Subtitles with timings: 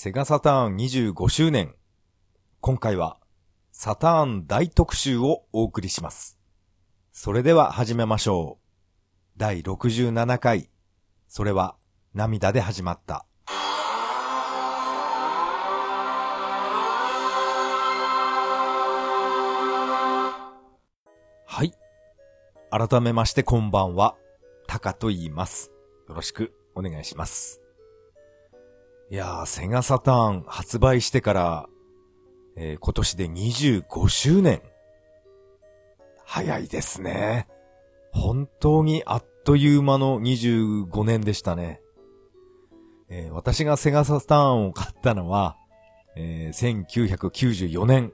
[0.00, 1.74] セガサターン25周年。
[2.60, 3.18] 今回は、
[3.72, 6.38] サターン大特集をお送りします。
[7.10, 8.64] それでは始めましょう。
[9.36, 10.70] 第67回。
[11.26, 11.74] それは、
[12.14, 13.26] 涙で始まった。
[21.44, 21.72] はい。
[22.70, 24.14] 改めましてこんばんは。
[24.68, 25.72] タカと言います。
[26.08, 27.67] よろしくお願いします。
[29.10, 31.68] いやー、セガサターン発売してから、
[32.56, 34.60] えー今年で25周年。
[36.24, 37.46] 早いですね。
[38.12, 41.80] 本当にあっという間の25年でしたね。
[43.08, 45.56] えー私がセガサターンを買ったのは、
[46.14, 48.12] えー1994年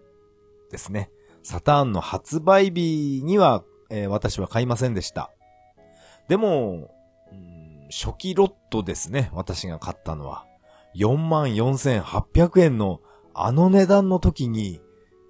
[0.70, 1.10] ですね。
[1.42, 5.32] サターンの発売日には、えー私は買いませんでした。
[6.28, 6.94] でも、
[7.90, 9.30] 初期ロットですね。
[9.32, 10.46] 私が買ったのは。
[10.96, 13.00] 44,800円の
[13.34, 14.80] あの値段の時に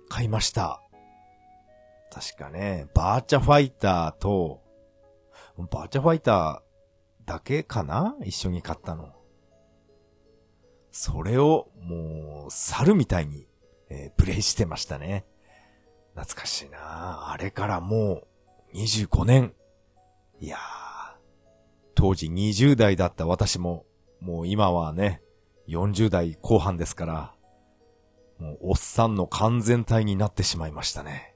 [0.08, 0.82] 買いました。
[2.12, 4.62] 確かね、バーチャファイターと、
[5.56, 8.14] バーチャファイターだけかな？
[8.22, 9.12] 一緒に買ったの。
[10.92, 13.48] それをもう猿みたいに、
[13.88, 15.24] えープレイしてましたね。
[16.14, 18.22] 懐かしいなあれからも
[18.72, 19.54] う25年。
[20.40, 20.60] いやー
[21.94, 23.86] 当時20代だった私も、
[24.20, 25.22] もう今はね、
[25.68, 27.34] 40代後半ですから、
[28.38, 31.34] もうおっさんの完全体になってしまいましたね。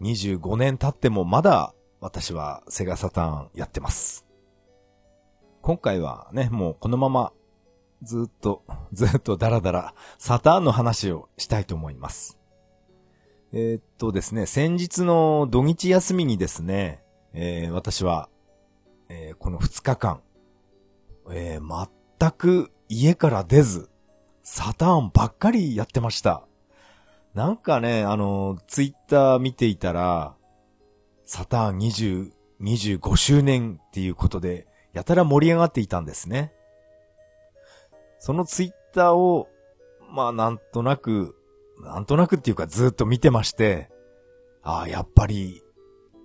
[0.00, 4.26] 25年経ってもまだ私はセガサターンやってます。
[5.60, 7.32] 今回はね、もうこのまま
[8.02, 12.38] ずっと、ずっとダラダラサターンの話をしたいと思います。
[13.52, 17.02] えーっとですね、先日の土日休みにですね、
[17.34, 18.30] えー私は、
[19.08, 20.22] えーこの2日間、
[21.30, 21.60] えー
[22.20, 23.88] 全く家から出ず、
[24.42, 26.46] サターンばっかりやってました。
[27.32, 30.34] なんかね、あの、ツイッター見ていたら、
[31.24, 32.30] サターン20、
[32.60, 36.52] 25周年っていうことで、やたら盛り上がっていたんですね。
[38.18, 39.48] そのツイッターを、
[40.10, 41.36] まあなんとなく、
[41.78, 43.88] なんとなくっていうかずっと見てまして、
[44.62, 45.62] ああ、やっぱり、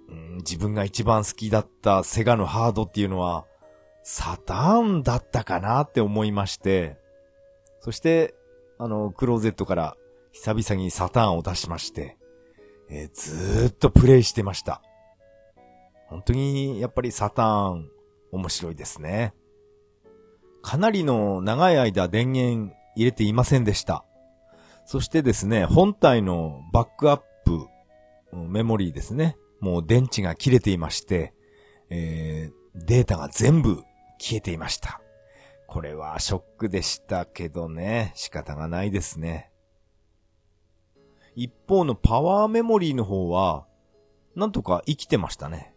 [0.10, 3.46] うん自分が一番好きだったセガのハードっていうのは、
[4.08, 6.96] サターンだったかなって思いまして、
[7.80, 8.36] そして、
[8.78, 9.98] あの、クローゼットから
[10.32, 12.16] 久々にサターンを出しまして、
[12.88, 14.84] えーずーっとプレイしてました。
[16.06, 17.90] 本当に、やっぱりサターン、
[18.32, 19.34] 面白いですね。
[20.62, 24.06] かなりの長い間電源入れていませんでした。
[24.86, 27.66] そしてですね、本体のバックアップ、
[28.32, 29.36] メモリーですね。
[29.62, 31.34] もう電池が切れていまして、
[31.90, 33.84] えーデータが全部
[34.20, 35.02] 消えていました。
[35.68, 39.52] これはショックでしたけどね、仕方がないですね。
[41.36, 43.66] 一方のパワーメモリーの方は、
[44.36, 45.74] なんとか生きてましたね。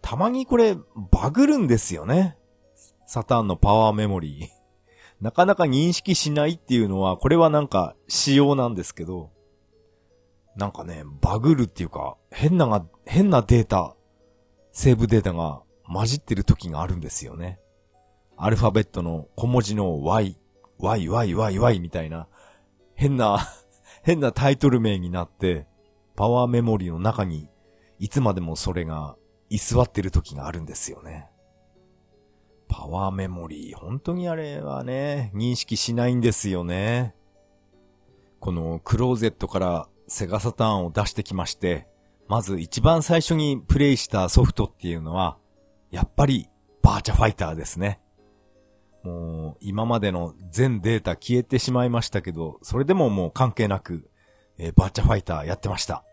[0.00, 0.76] たまにこれ、
[1.10, 2.36] バグるんですよね。
[3.06, 4.62] サターンのパワーメモリー。
[5.20, 9.30] なかなか認識しないっていうのは、これはなんか仕様なんですけど、
[10.56, 13.94] なんかね、バグるっていうか、変なが、変なデータ、
[14.72, 17.58] セーブデータが混じってる時があるんですよね。
[18.36, 20.38] アルファベットの小文字の Y、
[20.78, 22.28] Y、Y、Y、Y みたいな、
[22.94, 23.38] 変な、
[24.02, 25.66] 変なタイトル名になって、
[26.16, 27.48] パワーメモリーの中に、
[27.98, 29.16] いつまでもそれが
[29.48, 31.28] 居座ってる時があるんですよね。
[32.68, 37.14] パワーメモリー、本当にあれはね、認識しないんですよね。
[38.40, 41.86] このクローゼットからセガサターンを出してきまして、
[42.28, 45.38] まず一番最初にプレイしたソフトっていうのは、
[45.92, 46.48] やっぱり
[46.82, 48.00] バーチャファイターですね。
[49.04, 54.10] もう今までの全データ消えてしまいましたけど、それでももう関係なく、
[54.58, 56.04] えーバーチャファイターやってました。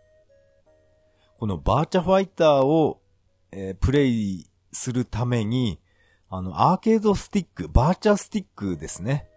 [1.38, 3.02] このバーチャファイターを、
[3.52, 5.80] えープレイするために、
[6.30, 9.28] あの、アーケードスティック、バーチャスティックですね。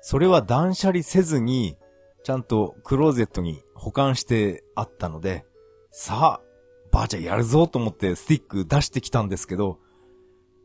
[0.00, 1.78] それは断捨離せずに、
[2.22, 5.44] ちゃんとクローゼットに保管してあったので、
[5.90, 6.44] さあ、
[6.90, 9.78] バーチャやるぞと思ってスティック出してきたんですけど、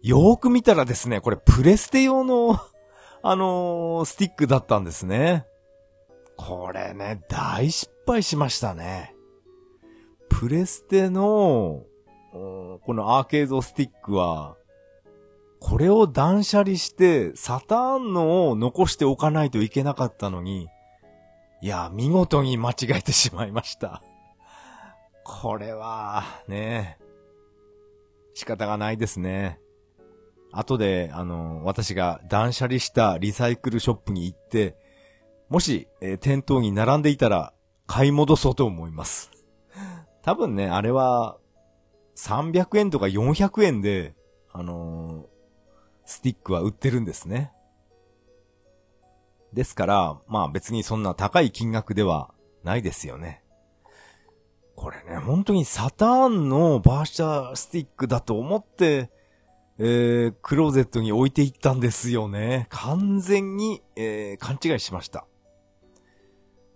[0.02, 2.58] よーく見たらですね、これプレステ用の、
[3.22, 5.46] あのースティックだったんですね。
[6.38, 9.14] これね、大失敗しましたね。
[10.30, 11.84] プレステの、
[12.32, 14.56] このアーケードスティックは、
[15.60, 20.70] これを断捨離して、サターンのを残しておかないといけなかったのに、
[21.62, 24.02] いや、見事に間違えてしまいました。
[25.26, 26.98] これは、ね、
[28.34, 29.60] 仕方がないですね。
[30.52, 34.76] 後で、あの、私が断捨離したリサイクルショップに行って、
[35.50, 37.54] もし、えー、店頭に並んでいたら、
[37.88, 39.32] 買い戻そうと思います。
[40.22, 41.38] 多分ね、あれは、
[42.16, 44.14] 300円とか400円で、
[44.52, 45.26] あのー、
[46.06, 47.52] スティックは売ってるんですね。
[49.54, 53.44] ですから、まあ別にそんな高い金額ではないですよね。
[54.76, 59.10] これね、本当にサターンのバーシャースティックだと思って、
[59.82, 62.68] えー、クローゼットに置いていったんですよね。
[62.70, 65.26] 完全に、えー、勘違いしました。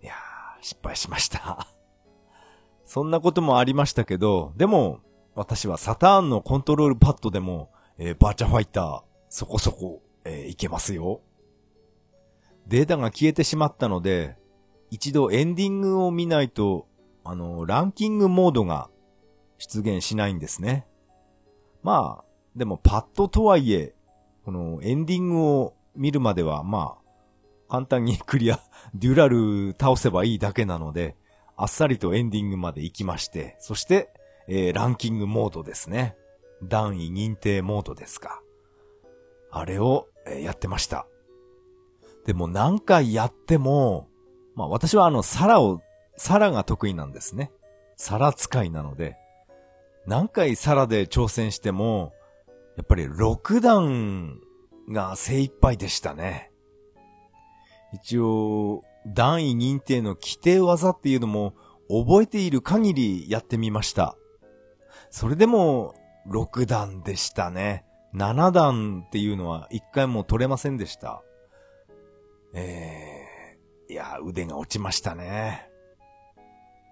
[0.02, 1.68] いやー、失敗しました。
[2.86, 5.02] そんなこともありましたけど、でも、
[5.36, 11.20] 私はサターンのコントロールパッドでも、えー、バーチャファイター、そこそこ、えー、いけますよ。
[12.68, 14.38] データが消えてしまったので、
[14.92, 16.88] 一度エンディングを見ないと、
[17.26, 18.90] あの、ランキングモードが
[19.58, 20.88] 出現しないんですね。
[21.82, 23.94] まあ、でもパッドとはいえ、
[24.46, 27.04] このエンディングを見るまでは、まあ、
[27.70, 28.60] 簡単にクリア、
[28.94, 31.16] デュラル倒せばいいだけなので、
[31.56, 34.10] あっさりとエンディングまで行きまして、そして、
[34.48, 36.16] えー、ランキングモードですね。
[36.62, 38.42] 段位認定モードですか。
[39.52, 41.08] あれを、えー、やってました。
[42.26, 44.08] でも何回やっても、
[44.56, 45.82] まあ私はあの、サラを、
[46.16, 47.52] サラが得意なんですね。
[47.98, 49.18] サラ使いなので、
[50.06, 52.14] 何回サラで挑戦しても、
[52.76, 54.40] やっぱり6段
[54.90, 56.52] が精一杯でしたね。
[57.94, 61.54] 一応、段位認定の規定技っていうのも
[61.90, 64.16] 覚えている限りやってみました。
[65.10, 65.94] それでも
[66.28, 67.86] 6段でしたね。
[68.16, 71.24] 7段っていうのは一回も取れませんでした。
[72.54, 75.70] えー、いや、腕が落ちましたね。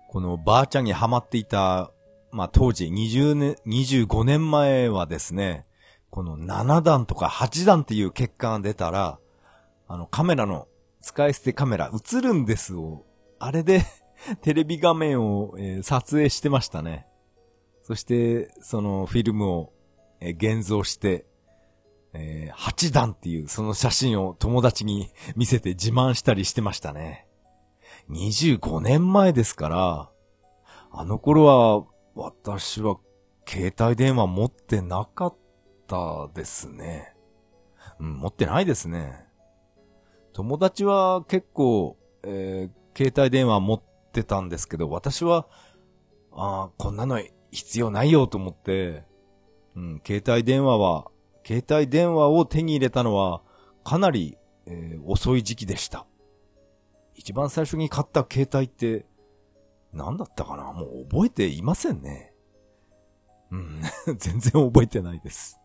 [0.10, 1.92] このばあちゃんにハマっていた、
[2.32, 5.66] まあ、当時20年、25年前はですね、
[6.12, 9.18] この7段とか8段っていう結果が出たら、
[9.88, 10.68] あのカメラの、
[11.00, 13.06] 使い捨てカメラ映るんですを、
[13.40, 13.82] あれで
[14.44, 17.08] テレビ画面を、えー、撮影してましたね。
[17.82, 19.74] そして、そのフィルムを、
[20.20, 21.26] えー、現像して、
[22.14, 27.26] えー、8段っていうその写真を友達に 見せて自慢したりしてましたね。
[28.10, 30.12] 25年前ですから、
[30.92, 31.86] あの頃は
[32.16, 32.98] 私は
[33.48, 35.41] 携帯電話持ってなかった
[35.92, 37.14] ったですね。
[38.00, 39.26] うん、持ってないですね。
[40.34, 43.82] 友達は結構、えー、携帯電話持っ
[44.14, 45.48] てたんですけど、私は、
[46.32, 47.22] ああ、こんなの
[47.52, 49.04] 必要ないよと思って、
[49.76, 51.12] うん、携帯電話は
[51.46, 53.42] 携帯電話を手に入れたのは、
[53.84, 56.06] かなり、えー、遅い時期でした。
[57.16, 59.06] 一番最初に買った携帯って、
[59.92, 60.72] 何だったかな？
[60.72, 62.34] もう覚えていませんね。
[63.52, 63.82] うん、
[64.18, 65.61] 全然覚えてないです。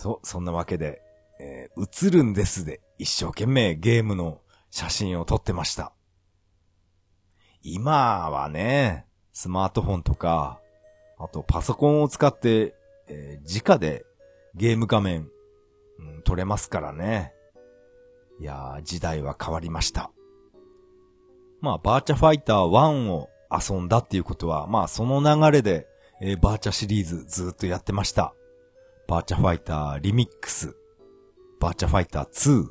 [0.00, 1.02] そう、そんなわけで、
[1.38, 5.92] えー、映るんですで、一生懸命ゲームの写真を撮ってました。
[7.60, 9.04] 今はね、
[9.34, 10.58] スマートフォンとか、
[11.18, 12.74] あとパソコンを使って、
[13.08, 14.06] えー、直で
[14.54, 15.28] ゲーム画面、
[15.98, 17.34] うん、撮れますからね。
[18.40, 20.10] いやー、時代は変わりました。
[21.60, 25.86] まあ、バーチャファイター1を遊んだっていうことは、まあ、その流れで、
[26.22, 28.32] えー、バーチャシリーズずっとやってました。
[29.10, 30.76] バーチャファイターリミックス、
[31.58, 32.64] バーチャファイター2、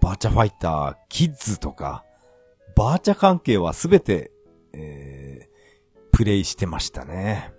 [0.00, 2.04] バーチャファイターキッズとか、
[2.76, 4.30] バーチャ関係はすべて、
[4.72, 7.52] えー、プレイしてましたね。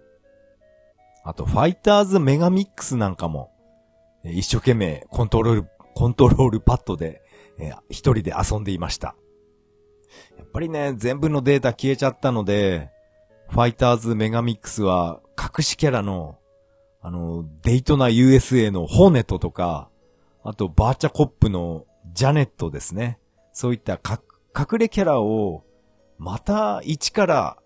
[1.26, 3.52] あと、ファイターズメガミックスなんかも、
[4.24, 7.22] 一生懸命コントロール、コントロールパッドで、
[7.60, 9.18] えー、一人で遊んでいました。
[10.38, 12.92] やっぱりね、全部のデータ消えちゃったので、
[13.50, 16.38] ファイターズメガミックスは隠しキャラの、
[17.02, 19.90] あの、デイトナ USA のホーネットとか、
[20.44, 23.20] あとバーチャコップのジャネットですね。
[23.54, 24.00] そういった
[24.58, 25.64] 隠れキャラを、
[26.18, 27.58] また一から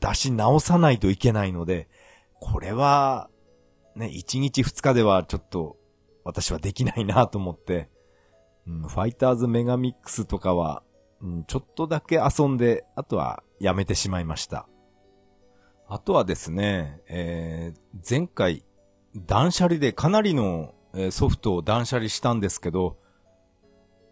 [0.00, 1.88] 出し直さないといけないので、
[2.40, 3.30] これは、
[3.96, 5.76] ね、1日2日ではちょっと、
[6.24, 7.88] 私はできないなと思って、
[8.66, 10.82] うん、ファイターズメガミックスとかは、
[11.20, 14.68] うん、ちょっとだけ遊んで、あとはやめてしまいました。
[15.92, 18.64] あとはですね、えー、前回、
[19.14, 20.72] 断捨離でかなりの
[21.10, 22.96] ソフトを断捨離したんですけど、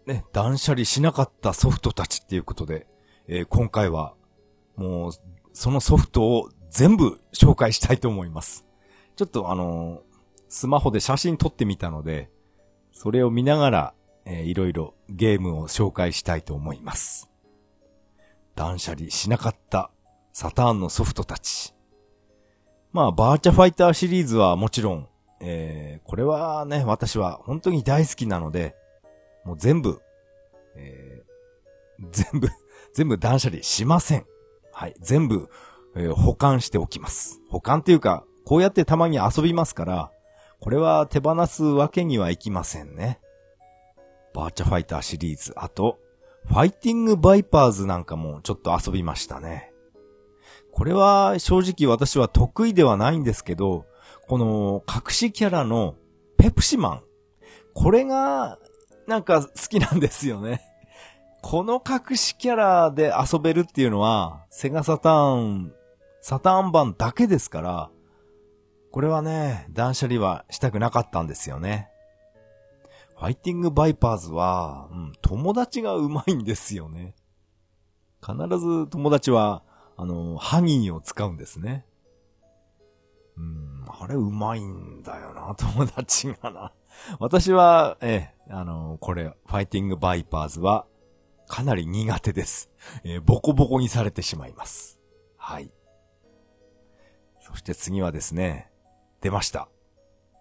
[0.05, 2.85] ね、断捨離しなかったソフトたちっていうことで、
[3.27, 4.13] えー、今回は、
[4.75, 5.11] もう、
[5.53, 8.63] そのソフトを全部紹介したいと思います。
[9.15, 12.29] ちょっとあのー、スマホで写真撮ってみたので、
[12.91, 13.93] それを見ながら、
[14.25, 17.31] えー、いろいろゲームを紹介したいと思います。
[18.53, 19.89] 断捨離しなかった
[20.33, 21.73] サターンのソフトたち。
[22.91, 25.07] まあ、バーチャファイターシリーズはもちろん、
[25.39, 28.75] えー、これはね、私は本当に大好きなので、
[29.45, 30.01] もう全部、
[30.75, 32.49] えー、全部、
[32.93, 34.25] 全部断捨離しません。
[34.73, 34.95] はい。
[34.99, 35.49] 全部、
[35.95, 37.41] えー、保管しておきます。
[37.49, 40.11] 保管っていうか、こうやってたまに遊びますから、
[40.59, 43.19] これは手放すわけにはいきませんね。
[44.33, 45.99] バーチャファイターシリーズ、あと、
[46.45, 49.70] ファイティングバイパーズなんかもちょっと遊びましたね。
[50.71, 53.85] これは正直私は得意ではないんですけど、
[54.27, 55.95] この隠しキャラの
[56.37, 57.03] ペプシマン。
[57.73, 58.57] これが
[59.07, 60.61] なんか好きなんですよね。
[61.41, 65.73] この隠しキャラで遊べるっていうのは、セガサターン、
[66.21, 67.89] サターン版だけですから、
[68.91, 71.89] これはね、断捨離はしたくなかったんですよね。
[73.17, 77.15] ファイティングバイパーズは、うん、友達が上手いんですよね。
[78.19, 79.63] 必ず友達は、
[80.01, 81.85] あの、ハニーを使うんですね。
[83.37, 86.73] うん、あれ上手いんだよな、友達がな。
[87.19, 90.87] 私は、ええ、あの、これ、ファイティングバイパーズは、
[91.47, 92.71] かなり苦手です。
[93.03, 94.99] えー、ボコボコにされてしまいます。
[95.37, 95.71] はい。
[97.39, 98.71] そして次はですね、
[99.21, 99.69] 出ました。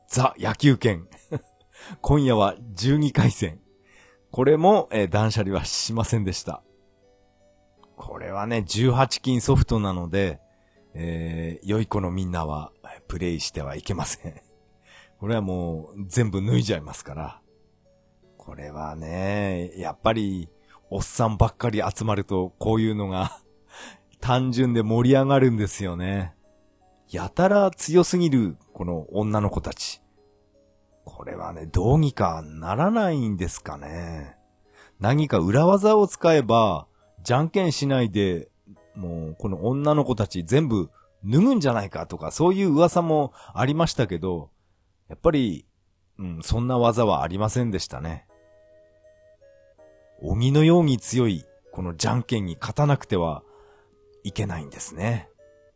[0.08, 1.06] ザ野球拳。
[2.00, 3.60] 今夜は12回戦。
[4.30, 6.62] これも、えー、断捨離はしませんでした。
[8.00, 10.40] これはね、18金ソフトなので、
[10.94, 12.72] えー、良い子のみんなは、
[13.08, 14.40] プレイしてはいけません。
[15.20, 17.42] これはもう、全部脱いじゃいますから。
[18.38, 20.48] これはね、やっぱり、
[20.88, 23.38] おっさんばっかり集まると、こういうのが
[24.20, 26.34] 単純で盛り上がるんですよね。
[27.10, 30.00] やたら強すぎる、この女の子たち。
[31.04, 34.38] これはね、どうにかならないんですかね。
[34.98, 36.86] 何か裏技を使えば、
[37.22, 38.48] じゃんけんしないで、
[38.94, 40.90] もう、この女の子たち全部
[41.24, 44.50] 脱ぐんじゃないかとか、そういう噂もありましたけど、
[45.08, 45.66] やっぱり、
[46.18, 48.26] うん、そんな技はありませんでしたね。
[50.22, 53.42] 鬼のように強い、このじゃんけんに勝たなくては
[54.22, 55.28] いけないんですね。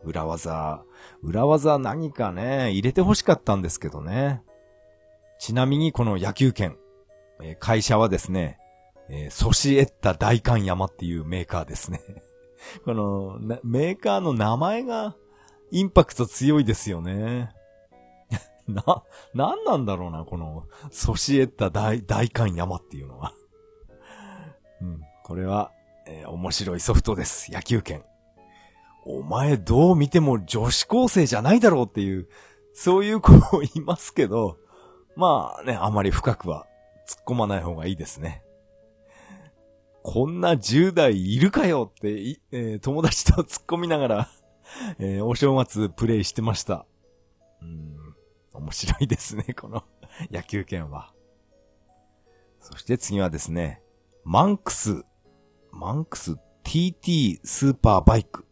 [0.02, 0.84] 裏技、
[1.22, 4.42] 裏技何かね、入れて欲しかったんですけどね。
[5.38, 6.76] ちなみにこの野球拳、
[7.58, 8.58] 会社はですね、
[9.08, 12.00] えー、ソシエッタ大観山っていうメーカーですね。
[12.84, 15.16] この、メーカーの名前が
[15.70, 17.50] インパクト強いですよね。
[18.66, 19.02] な、
[19.34, 23.34] なんなんだろうな、この、ソシエッタ大、大観山っていうのは。
[24.80, 25.70] うん、これは、
[26.06, 27.52] えー、面白いソフトです。
[27.52, 28.04] 野球拳。
[29.06, 32.28] お前どう見ても女子高生じゃないだろうっていう、
[32.72, 34.58] そういう子もいますけど、
[35.16, 36.66] まあね、あまり深くは
[37.06, 38.43] 突っ込まない方がいいですね。
[40.06, 44.28] こんな10代いるかよって、えー、友達と突っ込みながら
[45.00, 46.84] えー、お正月プレイしてました。
[47.62, 47.96] うん、
[48.52, 49.82] 面白いですね、 この
[50.30, 51.14] 野球拳は。
[52.60, 53.82] そして次はですね、
[54.24, 55.04] マンクス、
[55.72, 58.46] マンクス TT スーパーバイク。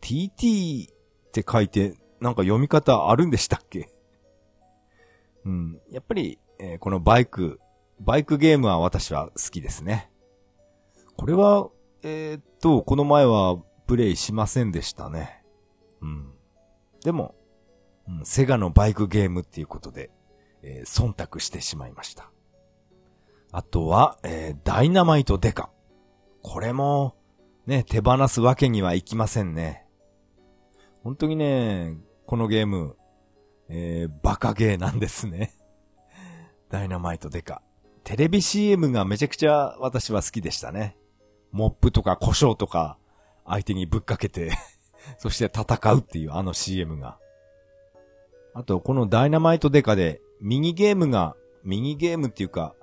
[0.00, 0.94] TT っ
[1.30, 3.88] て書いて、なんか読み方あるんでしたっけ？
[5.44, 5.80] うん。
[5.90, 7.60] やっぱり、えー、このバイク、
[8.00, 10.11] バイクゲームは私は好きですね。
[11.16, 11.68] これは、
[12.02, 15.44] えー、っと、この前はプレイしませんでしたね。
[16.00, 16.32] うん。
[17.04, 17.34] でも、
[18.08, 20.10] うん、セガのバイクゲームっていうことで、
[20.62, 22.30] えー、忖度してしまいました。
[23.52, 25.70] あとは、えー、ダイナマイトデカ。
[26.42, 27.16] これも、
[27.66, 29.86] ね、手放すわけにはいきませんね。
[31.04, 32.96] 本当にね、このゲーム、
[33.68, 35.52] えー、バカゲーなんですね。
[36.70, 37.62] ダイナマイトデカ。
[38.04, 40.96] テレビ CM がめちゃくちゃ私は好きでしたね。
[41.52, 42.98] モップとか胡椒とか
[43.46, 44.52] 相手にぶっかけて
[45.18, 47.18] そして戦うっていうあの CM が。
[48.54, 52.74] あと、このダイナマイトデカでミニゲームが、ミニゲームっていうか、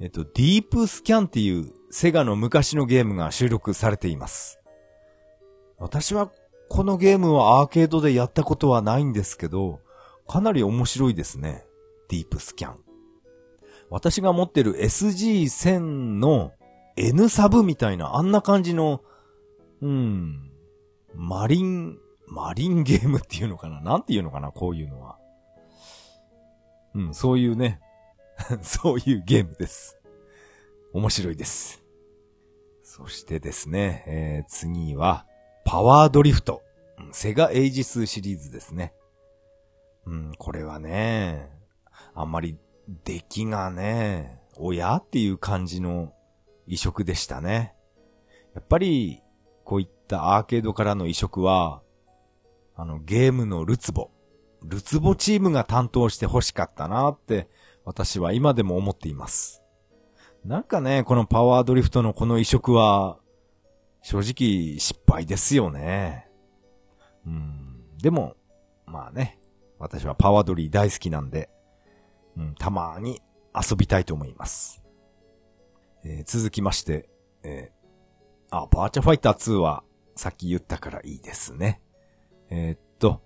[0.00, 4.60] えっと、ディープスキャンっていうセガの昔のゲームが収録されています。
[5.78, 6.30] 私は
[6.68, 9.80] このゲームはアーケードでやったことはないんですけど、
[10.28, 11.64] かなり面白いですね。
[12.08, 12.76] ディープスキャン。
[13.90, 16.52] 私が持ってる SG1000 の
[16.98, 19.02] N サブみたいな、あんな感じの、
[19.80, 20.50] うん、
[21.14, 23.80] マリン、マリンゲームっていうのかな？
[23.80, 24.50] なんていうのかな？
[24.50, 25.18] こういうのは。
[26.94, 27.80] うん、そういうね、
[28.62, 29.98] そういうゲームです。
[30.92, 31.84] 面白いです。
[32.82, 35.26] そしてですね、えー、次は、
[35.64, 36.62] パワードリフト。
[37.12, 38.92] セガエイジスシリーズですね。
[40.04, 41.48] うん、これはね、
[42.14, 42.58] あんまり
[43.04, 46.12] 出来がね、親っていう感じの
[46.68, 47.74] 移植でしたね。
[48.54, 49.22] やっぱり、
[49.64, 51.82] こういったアーケードからの移植は、
[52.76, 54.10] あの、ゲームのルツボ、
[54.62, 57.48] ルツボチームが担当して欲しかったなって
[57.84, 59.62] 私は今でも思っています。
[60.44, 63.18] なんかね、このパワードリフトのこの移植は
[64.02, 66.28] 正直失敗ですよね。
[67.26, 67.96] うん。
[67.98, 68.36] でも、
[68.86, 69.38] まあね、
[69.78, 71.50] 私はパワードリー大好きなんで、
[72.36, 73.20] うん、たまに
[73.54, 74.82] 遊びたいと思います。
[76.10, 77.10] えー、続きまして、
[77.42, 79.84] えー、あ、バーチャファイター2は
[80.16, 81.82] さっき言ったからいいですね。
[82.48, 83.20] えー、っと、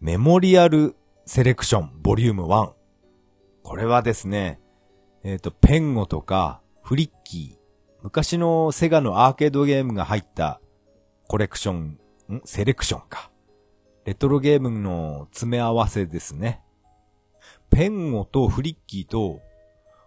[0.00, 0.96] メモリアル
[1.26, 2.72] セレクションボリューム1。
[3.62, 4.60] これはですね、
[5.24, 7.58] えっ、と、ペンゴとかフリッキー、
[8.02, 10.62] 昔のセガのアーケードゲームが入った
[11.28, 11.98] コレクション、
[12.30, 12.42] ん？
[12.46, 13.30] セレクションか。
[14.06, 16.62] レトロゲームの詰め合わせですね。
[17.68, 19.40] ペンゴとフリッキーと、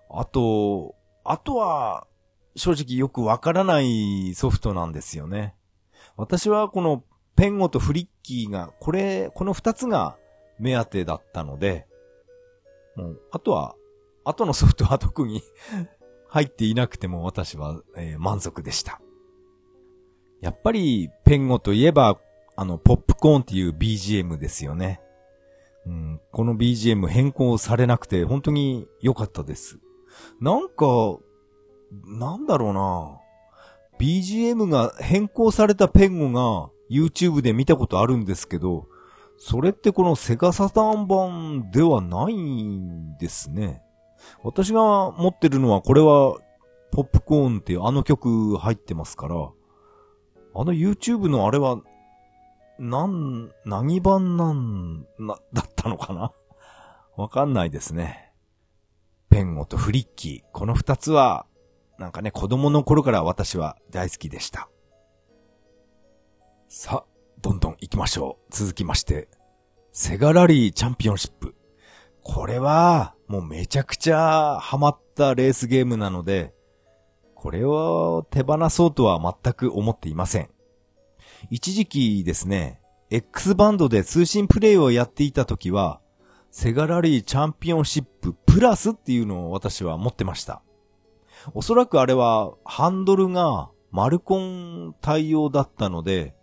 [0.09, 2.07] あと、あとは、
[2.55, 5.55] 正直よくわからないソフトなんですよね。
[6.17, 7.03] 私はこの
[7.35, 10.17] ペンゴとフリッキーが、これ、この二つが
[10.57, 11.85] 目当てだったので、
[12.95, 13.75] もう、あとは、
[14.23, 15.43] 後のソフトは特に
[16.29, 19.01] 入っていなくても私は、えー、満足でした。
[20.41, 22.19] やっぱり、ペンゴといえば、
[22.55, 25.01] あの、ポップコーンっていう BGM ですよね。
[25.85, 29.79] うん、この BGM 変更されなくて本当に良かったです。
[30.39, 30.85] なんか、
[31.91, 33.19] なんだろうな
[33.99, 38.87] BGM が変更されたペンゴが YouTube で見たことあるんですけど、
[39.37, 43.81] それってこのセガサターン版ではないんですね。
[44.43, 46.37] 私が持ってるのはこれは
[46.91, 51.81] ポップコーンっていうあの曲入ってますから、あの YouTube のあれは、
[52.79, 56.31] なん、何版なんな、だったのかな？
[57.17, 58.31] わかんないですね。
[59.29, 61.45] ペンゴとフリッキー、この二つは、
[61.97, 64.69] なんかね、子供の頃から私は大好きでした。
[66.67, 68.55] さあ、どんどん行きましょう。
[68.55, 69.29] 続きまして、
[69.91, 71.55] セガラリーチャンピオンシップ。
[72.21, 76.53] これは、もうめちゃくちゃハマったレースゲームなので、
[77.33, 80.49] これを手放そうとは全く思っていません。
[81.49, 82.81] 一時期ですね、
[83.11, 86.01] X バンドで通信プレイをやっていた時は、
[86.51, 90.63] セガラリーチャンピオンシッププラスっていうのを私は持ってました。
[91.53, 96.35] おそらくあれはハンドルがマルコン対応だったので、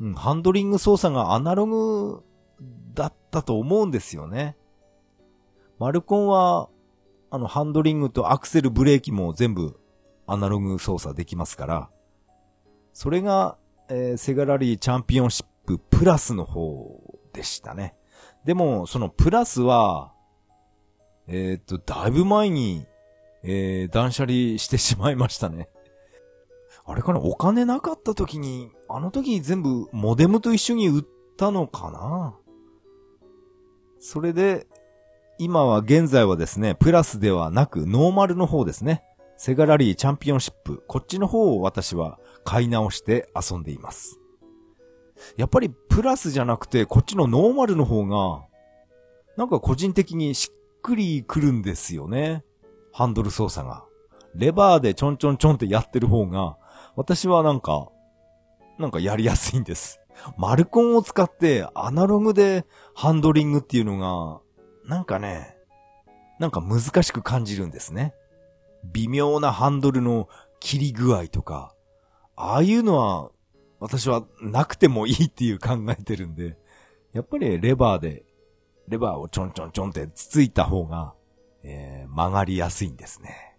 [0.00, 2.22] うん、ハンドリング操作がアナログ
[2.94, 4.56] だったと思うんですよね。
[5.78, 6.68] マルコンは、
[7.30, 9.80] あの、ハンドリングとアクセルブレーキも全部
[10.26, 11.90] アナログ操作できますから、
[12.92, 13.56] それが、
[13.88, 17.00] えー、セガラリーチャンピオンシッププラスの方
[17.32, 17.94] でしたね。
[18.44, 20.12] でも、そのプラスは、
[21.28, 22.84] えっ、と、だいぶ前に、
[23.44, 25.68] えー、断捨離してしまいましたね。
[26.84, 31.04] あれかなお金なかった時に、あの時に全部モデムと一緒に売っ
[31.36, 32.34] たのかな？
[34.00, 34.66] それで、
[35.38, 39.02] 今は現在はですね、プラスではなくノーマルの方ですね。
[39.36, 40.84] セガラリーチャンピオンシップ。
[40.86, 44.18] こっちの方を私は買い直して遊んでいます。
[45.36, 48.44] やっぱりプラスじゃなくてこっちのノーマルの方が、
[49.36, 52.44] なんか個人的にしっくりくるんですよね。
[52.92, 53.84] ハンドル操作が。
[54.34, 56.56] レバーでちょんちょんちょんってやってる方が、
[56.96, 57.88] 私はなんか、
[58.78, 60.00] なんかやりやすいんです。
[60.36, 64.40] マルコンを使ってアナログでハンドリングっていうのが、
[64.88, 65.56] なんかね、
[66.38, 68.14] なんか難しく感じるんですね。
[68.92, 70.28] 微妙なハンドルの
[70.60, 71.74] 切り具合とか、
[72.36, 73.30] ああいうのは
[73.78, 76.56] 私はなくてもいいっていう考えてるんで、
[77.12, 78.24] やっぱりレバーで、
[78.88, 81.14] レバーをちょんちょんちょんってつついた方が、
[81.62, 83.56] えー、曲がりやすいんですね。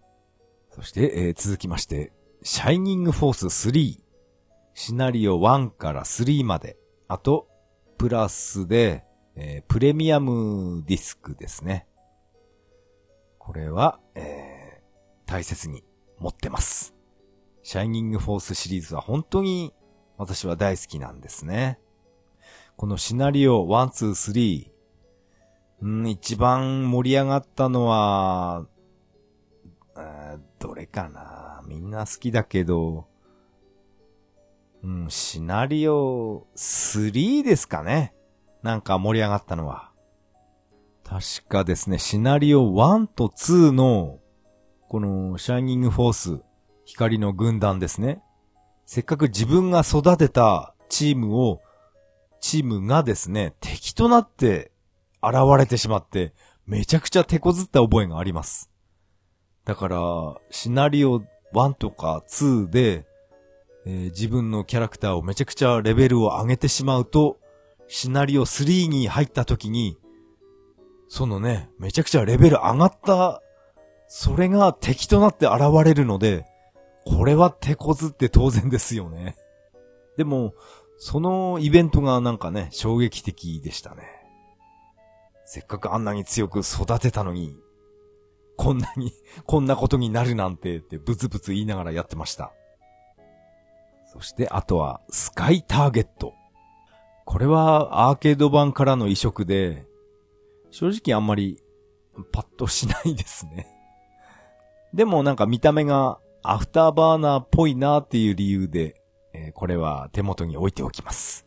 [0.72, 2.12] そして、えー、続きまして、
[2.42, 4.00] シャイニングフォース3、
[4.74, 7.48] シナリオ1から3まで、あと、
[7.98, 9.04] プラスで、
[9.36, 11.88] えー、プレミアムディスクですね。
[13.38, 15.84] これは、えー、大切に
[16.18, 16.94] 持ってます。
[17.62, 19.74] シャイニングフォースシリーズは本当に
[20.18, 21.80] 私は大好きなんですね。
[22.76, 24.73] このシナリオ1、2、3、
[25.82, 28.66] うん、一番盛り上がったのは、
[30.60, 33.08] どれかなみんな好きだけど、
[34.84, 38.14] うん、シナリオ3ですかね
[38.64, 39.92] なんか盛り上がったのは。
[41.04, 44.20] 確かですね、シナリオ1と2の、
[44.88, 46.44] この、シャイニングフォース、
[46.86, 48.22] 光の軍団ですね。
[48.86, 51.62] せっかく自分が育てたチームを、
[52.40, 54.73] チームがですね、敵となって
[55.24, 56.34] 現れてしまって、
[56.66, 58.70] めちゃくちゃ手こずった覚えがあります。
[59.66, 59.98] だから、
[60.50, 61.22] シナリオ
[61.54, 63.06] 1とか2で、
[63.86, 67.38] えー、自分のキャラクターをめちゃくちゃレベルを上げてしまうと、
[67.88, 69.98] シナリオ3に入った時に、
[71.08, 73.42] そのね、めちゃくちゃレベル上がった、
[74.08, 76.46] それが敵となって現れるので、
[77.06, 79.36] これは手こずって当然ですよね。
[80.18, 80.54] でも、
[80.98, 84.13] そのイベントがなんかね、衝撃的でしたね。
[85.54, 87.62] せっかくあんなに強く育てたのに、
[88.58, 89.14] こんなに、
[89.46, 92.52] こんなことになるなんてってブツブツ言いながらやってました。
[94.08, 96.34] そしてあとは、スカイターゲット。
[97.24, 99.86] これはアーケード版からの移植で、
[100.72, 101.62] 正直あんまり
[102.32, 103.68] パッとしないですね。
[104.92, 109.00] でもなんか見た目がアフターバーナーっぽいなっていう理由で、
[109.34, 111.46] えー、これは手元に置いておきます。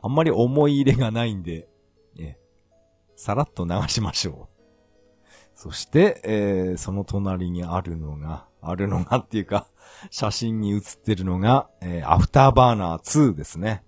[0.00, 1.68] あんまり思い入れがないんで、
[3.16, 4.54] さらっと流しましょう。
[5.54, 9.66] そして、えー、その隣にあるのが、あるのがっていうか、
[10.10, 13.84] 写真に写ってるのが、えー、アフターバーナー2ですね。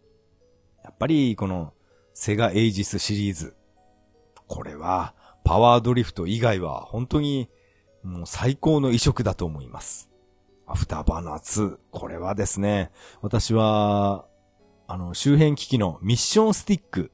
[0.85, 1.73] やっぱり、この、
[2.15, 3.57] セガエイジスシリーズ。
[4.47, 7.51] これは、パワードリフト以外は、本当に、
[8.03, 10.11] もう最高の移植だと思います。
[10.67, 11.79] アフターバーナー2。
[11.91, 14.27] これはですね、私は、
[14.87, 17.13] あの、周辺機器のミッションスティック。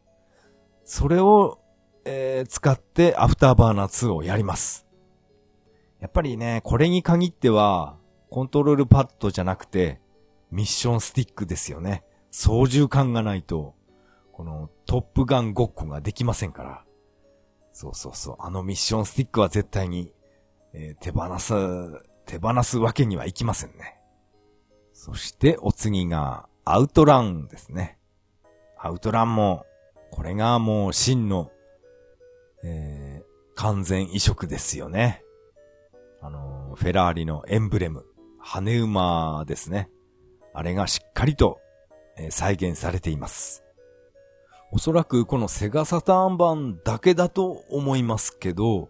[0.84, 1.61] それを
[2.04, 4.86] えー、使ってアフターバーナー2をやります。
[6.00, 7.96] やっぱりね、これに限っては、
[8.28, 10.00] コントロールパッドじゃなくて、
[10.50, 12.02] ミッションスティックですよね。
[12.30, 13.74] 操縦感がないと、
[14.32, 16.84] このトップガンごっこができませんから。
[17.72, 18.36] そうそうそう。
[18.40, 20.12] あのミッションスティックは絶対に、
[20.72, 21.54] えー、手放す、
[22.26, 24.00] 手放すわけにはいきませんね。
[24.92, 27.98] そしてお次がアウトランですね。
[28.78, 29.66] アウトランも、
[30.10, 31.50] これがもう真の
[32.64, 35.22] えー、完全移植ですよね。
[36.20, 38.04] あの、フェラーリのエンブレム、
[38.38, 39.90] 羽馬ですね。
[40.54, 41.60] あれがしっかりと、
[42.16, 43.64] えー、再現されています。
[44.70, 48.88] おそらくこのセガサターン版だけだと思いますけど、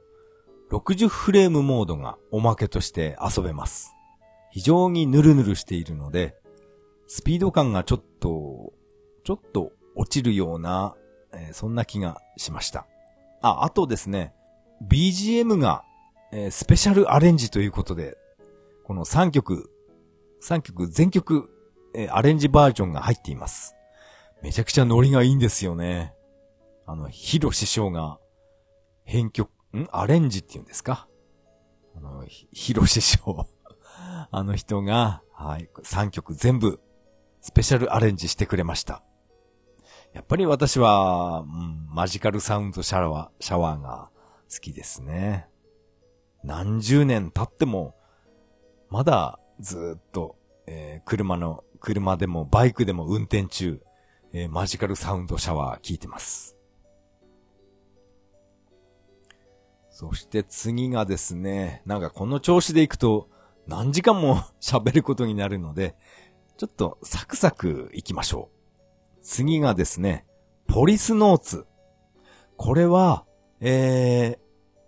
[0.70, 3.92] 60フレームモードがおまけとして遊べます。
[4.52, 6.36] 非常にヌルヌルしているので、
[7.08, 8.72] スピード感がちょっと、
[9.24, 10.94] ちょっと落ちるような、
[11.32, 12.86] えー、そんな気がしました。
[13.42, 14.32] あ、あとですね、
[14.88, 15.84] BGM が、
[16.32, 18.16] えー、スペシャルアレンジということで、
[18.84, 19.70] この3曲、
[20.42, 21.50] 3曲全曲、
[21.94, 23.74] えー、アレンジバージョンが入っています。
[24.42, 26.14] めちゃくちゃノリがいいんですよね。
[26.86, 28.18] あの、ヒロ師匠が、
[29.04, 29.88] 編曲、ん？
[29.92, 31.08] アレンジって言うんですか？
[31.96, 33.46] あの、ヒロ師匠
[34.30, 36.80] あの人が、はい、3曲全部、
[37.40, 39.02] スペシャルアレンジしてくれました。
[40.12, 44.10] やっぱり私は、うん、マジカルサウンドシャワー、シャワーが
[44.52, 45.46] 好きですね。
[46.44, 47.94] 何十年経っても、
[48.90, 53.80] まだずっと、えー、車の、車でもバイクでも運転中、
[54.34, 56.56] えー、マジカルサウンドシャワー聞いてます。
[59.90, 63.28] そして次がですね、なんかこの調子でいくと
[63.66, 65.96] 何時間も 喋ることになるので、
[66.56, 68.51] ちょっとサクサク行きましょう。
[69.22, 70.26] 次がですね、
[70.66, 71.66] ポリスノーツ。
[72.56, 73.24] これは、
[73.60, 74.38] えー、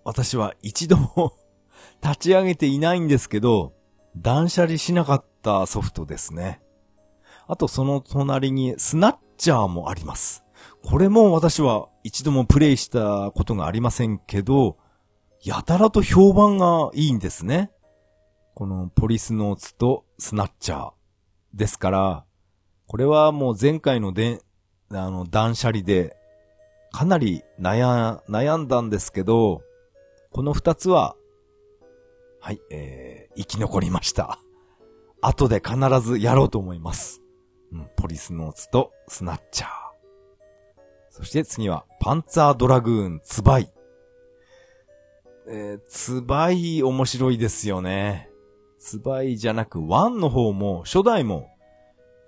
[0.04, 1.32] 私は一度も
[2.02, 3.72] 立ち上げていないんですけど、
[4.16, 6.60] 断捨離しなかったソフトですね。
[7.46, 10.44] あとその隣にスナッチャーもあります。
[10.82, 14.78] これも私は一度もプレイしたことがありませんけど、
[15.42, 17.70] やたらと評判がいいんですね。
[18.54, 20.92] このポリスノーツとスナッチャー。
[21.52, 22.24] ですから、
[22.86, 24.40] これはもう前回ので、
[24.90, 26.16] あの、断捨離で、
[26.92, 29.62] かなり悩、悩んだんですけど、
[30.30, 31.16] この二つは、
[32.40, 34.38] はい、えー、生き残りました。
[35.20, 37.22] 後で必ずやろうと思います。
[37.72, 39.70] うん、ポリスノーツとスナッチャー。
[41.10, 43.72] そして次は、パンツァードラグーンツバイ。
[45.48, 48.28] えー、ツバイ面白いですよね。
[48.78, 51.53] ツバイじゃなく、ワンの方も、初代も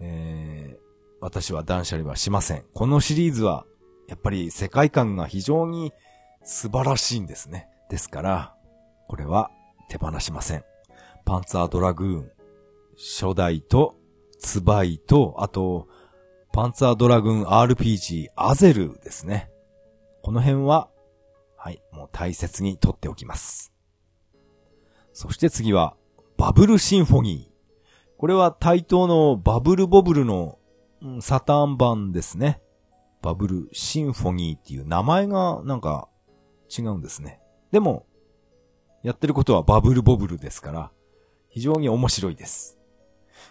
[0.01, 0.79] えー、
[1.21, 2.65] 私は断捨離はしません。
[2.75, 3.67] このシリーズは、
[4.09, 5.93] やっぱり世界観が非常に
[6.45, 7.69] 素晴らしいんですね。
[7.91, 8.55] ですから、
[9.09, 9.51] これは
[9.89, 10.65] 手放しません。
[11.25, 12.31] パンツァードラグーン、
[12.97, 13.97] 初代と、
[14.39, 15.89] ツバイと、あと、
[16.53, 19.51] パンツァードラグーン RPG アゼルですね。
[20.23, 20.89] この辺は、
[21.57, 23.73] はい、もう大切に取っておきます。
[25.13, 25.97] そして次は、
[26.37, 27.56] バブルシンフォニー。
[28.19, 30.59] これは対等のバブルボブルの、
[31.21, 32.61] サターン版ですね。
[33.23, 36.09] バブルシンフォニーっていう名前がなんか
[36.77, 37.41] 違うんですね。
[37.71, 38.07] でも、
[39.03, 40.91] やってることはバブルボブルですから、
[41.49, 42.79] 非常に面白いです。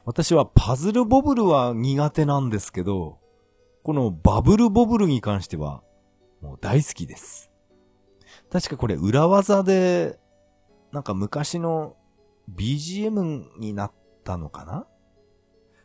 [0.03, 3.19] 私はパズルボブルは苦手なんですけど、
[3.83, 5.83] このバブルボブルに関しては、
[6.41, 7.51] もう大好きです。
[8.51, 10.19] 確かこれ裏技で、
[10.91, 11.95] なんか昔の
[12.55, 13.91] BGM になっ
[14.25, 14.87] たのかな？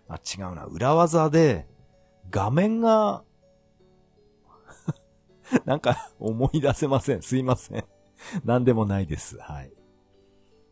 [0.09, 0.65] あ、違うな。
[0.65, 1.69] 裏技で、
[2.31, 3.23] 画面が
[5.65, 7.23] なんか思い出せません。
[7.23, 7.85] すいません。
[8.45, 9.39] なんでもないです。
[9.39, 9.73] はい。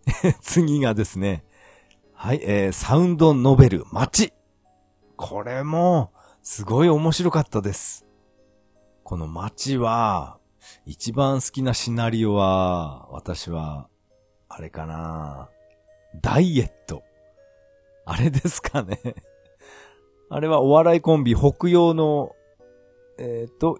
[0.41, 1.45] 次がですね。
[2.15, 4.33] はい、えー、サウンドノベル、街。
[5.17, 8.07] これも、すごい面白かったです。
[9.05, 10.39] この街は、
[10.85, 13.89] 一番好きなシナリオは、私は、
[14.49, 15.49] あれかな
[16.21, 17.03] ダイエット。
[18.09, 18.99] あれですかね。
[20.31, 22.35] あれはお笑いコンビ北洋の、
[23.19, 23.79] えっ、ー、と、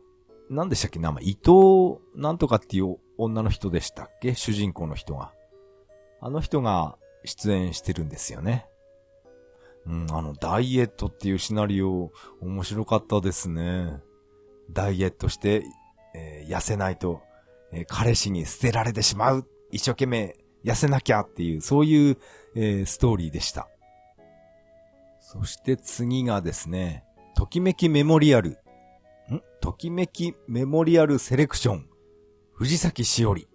[0.51, 0.99] 何でしたっけ？
[0.99, 4.35] 名前、伊藤なんとかっていう女の人でしたっけ？
[4.35, 5.33] 主人公の人が。
[6.21, 8.67] あの人が出演してるんですよね。
[9.87, 12.13] うん、あの、ダイエットっていうシナリオ、
[12.43, 14.03] 面白かったですね。
[14.71, 15.65] ダイエットして、
[16.15, 17.23] えー、痩せないと、
[17.73, 19.49] えー、彼氏に捨てられてしまう。
[19.71, 22.19] 一生懸命痩せなきゃっていう、そういう、
[22.55, 23.69] えー、ストーリーでした。
[25.31, 27.05] そして次がですね、
[27.37, 28.53] ときめきメモリアル。
[29.31, 29.43] ん？
[29.61, 31.87] ときめきメモリアルセレクション。
[32.55, 33.47] 藤崎しおり。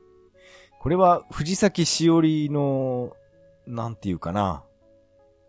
[0.80, 3.14] これは藤崎しおりの、
[3.66, 4.64] なんていうかな。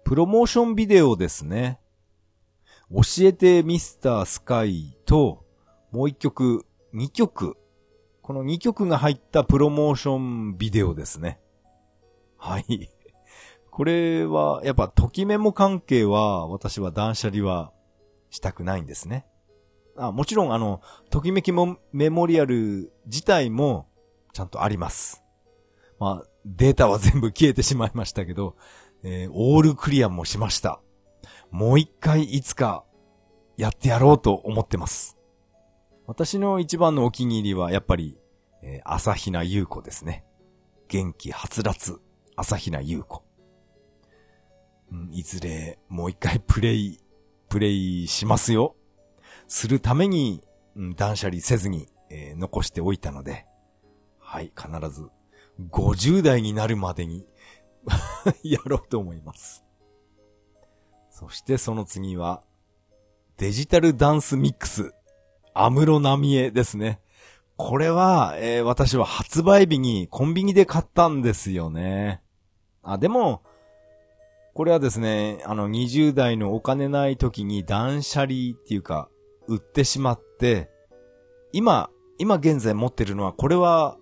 [0.02, 1.78] プロモーションビデオですね。
[2.90, 5.44] 教えてミスタースカイと、
[5.92, 7.58] もう一曲、二曲。
[8.22, 11.38] この二曲が入ったプロモーションビデオですね。
[12.38, 12.90] はい。
[13.74, 17.72] これは、やっぱ、ときメモ関係は、私は断捨離は
[18.30, 19.26] したくないんですね。
[19.96, 23.88] あもちろん、あの、ときめきもメモリアル自体も、
[24.32, 25.24] ちゃんとあります。
[25.98, 28.54] まあ、データは全部消えてしまいましたけど、
[29.02, 30.80] えー、オールクリアもしました。
[31.50, 32.84] もう一回いつか、
[33.56, 35.18] やってやろうと思ってます。
[36.06, 38.20] 私の一番のお気に入りは、やっぱり、
[38.62, 40.24] えー、朝比奈優子ですね。
[40.86, 41.98] 元気はつらつ、
[42.36, 43.23] 朝比奈優子。
[45.12, 47.00] いずれ、もう一回 プレイ、
[47.48, 48.76] プレイしますよ。
[49.46, 50.42] するために、
[50.76, 53.46] うん、断捨離せずに、えー、残しておいたので、
[54.18, 55.08] はい、必ず、
[55.70, 57.26] 50代になるまでに
[58.42, 59.64] やろうと思います。
[61.10, 62.42] そしてその次は、
[63.36, 64.92] デジタルダンスミックス、
[65.54, 67.00] アムロナミエですね。
[67.56, 72.20] これは、えー、私は発売日にコンビニで買ったんですよね。
[72.82, 73.42] あ、でも、
[74.54, 79.08] これはですね、あの20代のお金ない時に断捨離っていうか、
[79.48, 80.70] 売ってしまって、
[81.52, 83.96] 今、今現在持ってるのは、これは、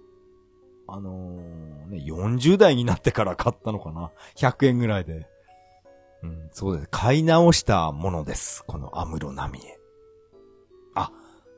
[0.87, 5.27] あのー、ね、40代になってから買ったのかな ?100 円ぐらいで。
[6.23, 6.89] うん、そうです。
[6.91, 8.63] 買い直したものです。
[8.67, 9.79] このアムロナミエ。
[10.95, 11.11] あ、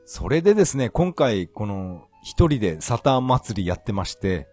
[0.05, 4.47] それでですね、今回、この、一人でサターン祭りやってまして、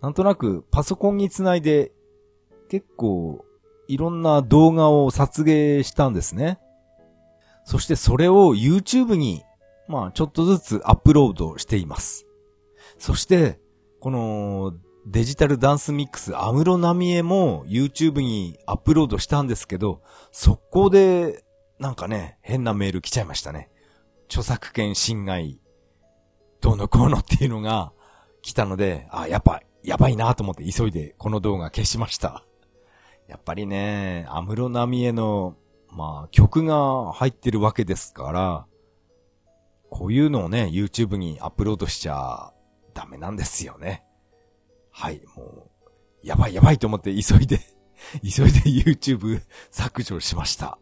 [0.00, 1.92] なんとなくパソコンにつないで、
[2.68, 3.44] 結構、
[3.88, 6.58] いろんな動画を撮影したんですね。
[7.64, 9.42] そしてそれを YouTube に、
[9.88, 12.26] まあちょっとずつアップロードしています。
[12.98, 13.60] そして、
[14.00, 14.74] この
[15.06, 21.44] デジタルダンスミックス、アムロナミエも YouTube にアップロードしたんですけど、速攻で、
[21.78, 23.70] なんかね、変なメール来ちゃいましたね。
[24.28, 25.60] 著作権侵害、
[26.60, 27.92] どうのこうのっていうのが
[28.40, 32.44] 来たので、あ、やっぱ、やばいなと思って急いでこの動画消しました。
[33.34, 35.56] やっぱりね、アムロナミエの
[35.96, 38.66] まあ、曲が入ってるわけですから、
[39.90, 42.52] こういうのをね、YouTube にアップロードしちゃ
[42.94, 44.04] ダメなんですよね。
[44.90, 45.70] はい、も
[46.24, 47.60] う、やばいやばいと思って急いで
[48.22, 50.78] 急いで YouTube 削除しました。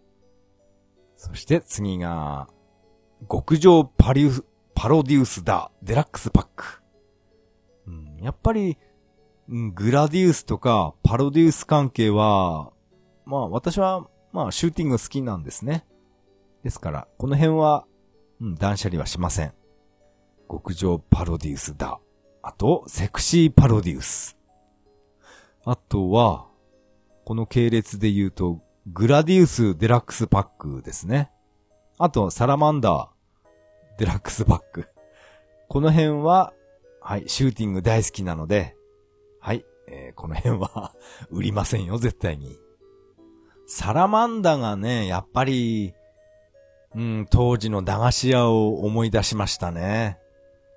[1.17, 2.49] そして次が、
[3.31, 6.83] 極上パリウ、パロデュースだ、デラックスパック。
[7.87, 8.79] うん、やっぱり、
[9.75, 12.73] グラディウスとかパロデュース関係は、
[13.27, 15.85] まあ私はまあ、シューティング好きなんですね。
[16.65, 17.85] ですから、この辺は、
[18.41, 19.53] うん、断捨離はしません。
[20.51, 22.01] 極上パロディウスだ。
[22.43, 24.39] あと、セクシーパロディウス。
[25.65, 26.47] あとは、
[27.25, 31.31] この系列で言うと、グラディウスデラックスパックですね。
[31.99, 34.89] あと、サラマンダーデラックスパック。
[35.69, 36.55] この辺は、
[37.03, 38.77] はい、シューティング大好きなので、
[39.43, 40.93] はい、えー、この辺は
[41.31, 42.61] 売りませんよ、絶対に。
[43.67, 45.95] サラマンダがね、やっぱり、
[46.95, 50.19] うん、当時の駄菓子屋を思い出しましたね。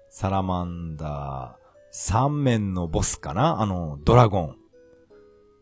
[0.09, 1.59] サラマンダ
[1.91, 3.61] 三面のボスかな？
[3.61, 4.57] あの、ドラゴン。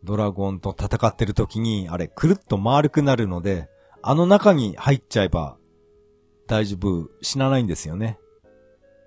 [0.05, 3.67] ドラゴンと戦ってる時に、あれ、くるっと丸くなるので、
[4.01, 5.57] あの中に入っちゃえば、
[6.47, 8.17] 大丈夫、死なないんですよね。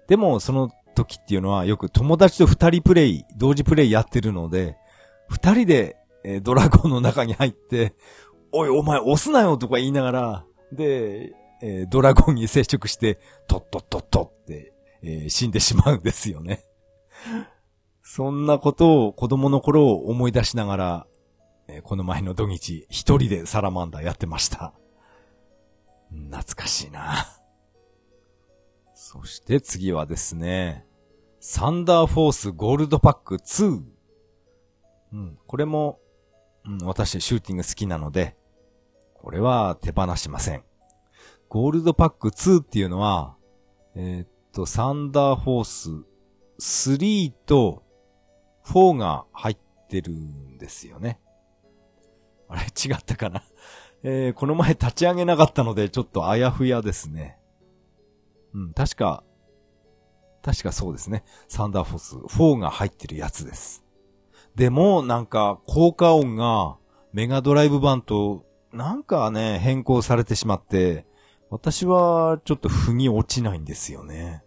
[0.07, 4.77] でも、その時っていうのはよく友達と二人プレイ、同時プレイやってるので、
[5.29, 7.95] 二人で、えー、ドラゴンの中に入って、
[8.51, 11.33] おい、お前押すなよとか言いながら、で、
[11.63, 16.65] えー、ドラゴンに接触して、とっとっとっとって、えー、死んでしまうんですよね。
[18.03, 21.07] そんなことを子供の頃を思い出しながら、
[21.69, 24.73] えー、この前の土日、一人でサラマンダーやってました。
[26.11, 27.27] 懐かしいな。
[28.95, 30.86] そして次はですね、
[31.41, 33.83] サンダーフォースゴールドパック2。
[35.13, 36.01] うん、これも、
[36.65, 38.37] うん、私シューティング好きなので、
[39.15, 40.65] これは手放しません。
[41.49, 43.37] ゴールドパック2っていうのは、
[43.95, 45.91] えー、っと、サンダーフォース
[46.61, 47.83] 3と
[48.65, 51.21] 4が入ってるんですよね。
[52.49, 53.43] あれ違ったかな？
[54.03, 57.39] えー、この前立ち上げなかったので、ちょっとあやふやですね。
[58.55, 59.23] うん、確か、
[60.47, 61.25] 確かそうですね。
[61.49, 63.83] サンダーフォス4が入ってるやつです。
[64.55, 66.77] でも、なんか、効果音が
[67.13, 71.05] メガドライブ版と、なんかね、変更されてしまって、
[71.51, 74.45] 私はちょっと腑に落ちないんですよね。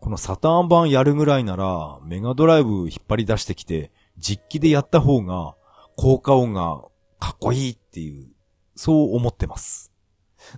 [0.00, 5.54] このサターン版やるぐらいなら、メガドライブ引っ張り出してきて、実機でやった方が、
[5.96, 6.82] 効果音が
[7.18, 8.28] かっこいいっていう、
[8.76, 9.90] そう思ってます。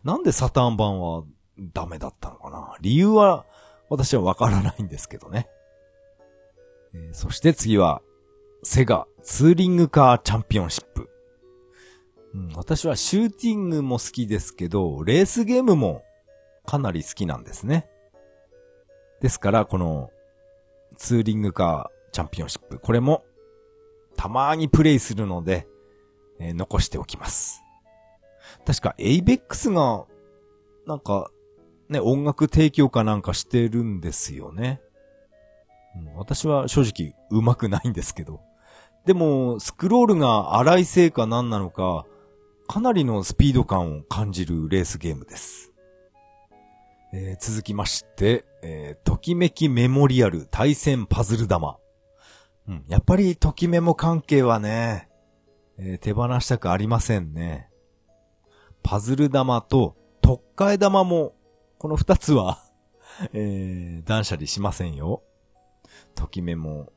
[0.03, 1.23] なんでサターン版は
[1.73, 2.75] ダメだったのかな？
[2.81, 3.45] 理由は
[3.91, 5.49] 私はわからないんですけどね。
[6.95, 8.01] えー、そして次は、
[8.63, 11.11] セガツーリングカーチャンピオンシップ。
[12.35, 16.05] うん、私はシューティングも好きですけど、レースゲームも
[16.65, 17.89] かなり好きなんですね。
[19.21, 20.11] ですから、この
[20.97, 23.25] ツーリングカーチャンピオンシップ、これも
[24.17, 25.67] たまーにプレイするので、
[26.39, 27.63] えー、残しておきます。
[28.65, 30.07] 確か、エイベックスが、
[30.87, 31.31] なんか、
[31.91, 34.81] ね、音楽提供かなんかしてるんですよね。
[36.15, 38.41] 私は正直上手くないんですけど。
[39.05, 42.07] でも、スクロールが荒いせいか何なのか、
[42.69, 45.73] かなりのスピード感を感じるレースゲームです。
[47.13, 51.79] えー、続きまして、えー、ときめきメモリアル対戦パズル玉。
[52.69, 55.09] うん、やっぱりときメモ関係はね、
[55.77, 57.69] えー、手放したくありませんね。
[58.85, 61.35] パズル玉と特化玉も、
[61.81, 62.59] この二つは
[63.33, 65.23] えー、断捨離しませんよ。
[66.15, 66.89] ときメモ、うん、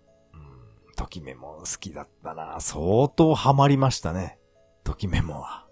[0.98, 2.60] ときメモ好きだったな。
[2.60, 4.40] 相当ハマりましたね。
[4.84, 5.66] ときメモは。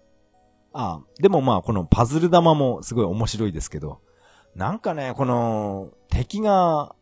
[0.72, 4.00] ああ、でもまあこのパズル玉もすごい面白いですけど、
[4.54, 6.96] なんかね、この敵が、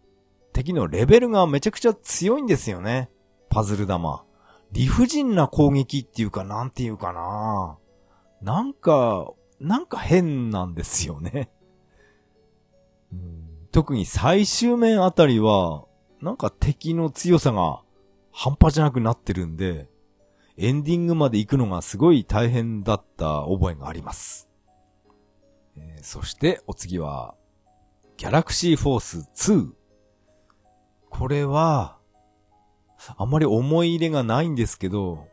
[0.52, 3.08] 敵のレベルがめちゃくちゃ強いんですよね。
[3.50, 4.24] パズル玉。
[4.72, 7.78] 理不尽な攻撃っていうか、なんていうかな。
[8.42, 11.52] なんか、なんか変なんですよね。
[13.72, 15.84] 特に最終面あたりは、
[16.20, 17.82] なんか敵の強さが
[18.32, 19.88] 半端じゃなくなってるんで、
[20.56, 24.48] エンディングまで行くのがすごい大変だった覚えがあります。
[25.76, 27.34] えー、そしてお次は、
[28.16, 29.70] ギャラクシーフォース2。
[31.08, 31.96] これは、
[33.16, 35.28] あんまり思い入れがないんですけど、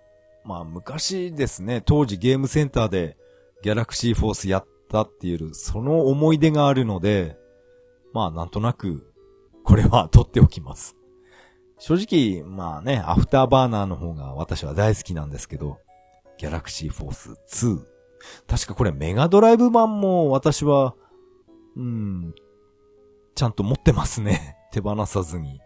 [0.45, 3.17] まあ昔ですね、当時ゲームセンターで
[3.61, 7.37] ギャラクシーフォースやったっていう、その思い出があるので、
[8.13, 9.13] まあなんとなく、
[9.63, 10.95] これは取っておきます。
[11.79, 15.79] 正直、まあね、アフターバーナーの方が私は大好きなんですけど、
[16.37, 17.85] ギャラクシーフォース2。
[18.47, 20.95] 確かこれメガドライブ版も私は、
[21.75, 22.33] うん、
[23.35, 24.57] ちゃんと持ってますね。
[24.71, 25.61] 手放さずに。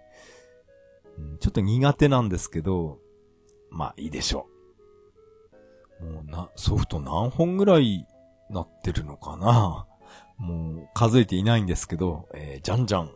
[1.40, 3.00] ちょっと苦手なんですけど、
[3.70, 4.48] まあいいでしょ
[6.02, 6.06] う。
[6.06, 8.06] もうな、ソフト何本ぐらい
[8.50, 9.88] なってるのかな
[10.42, 13.12] もう数えていないんですけど、えー、じゃんじゃん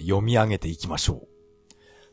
[0.00, 1.28] 読み上げていきましょう。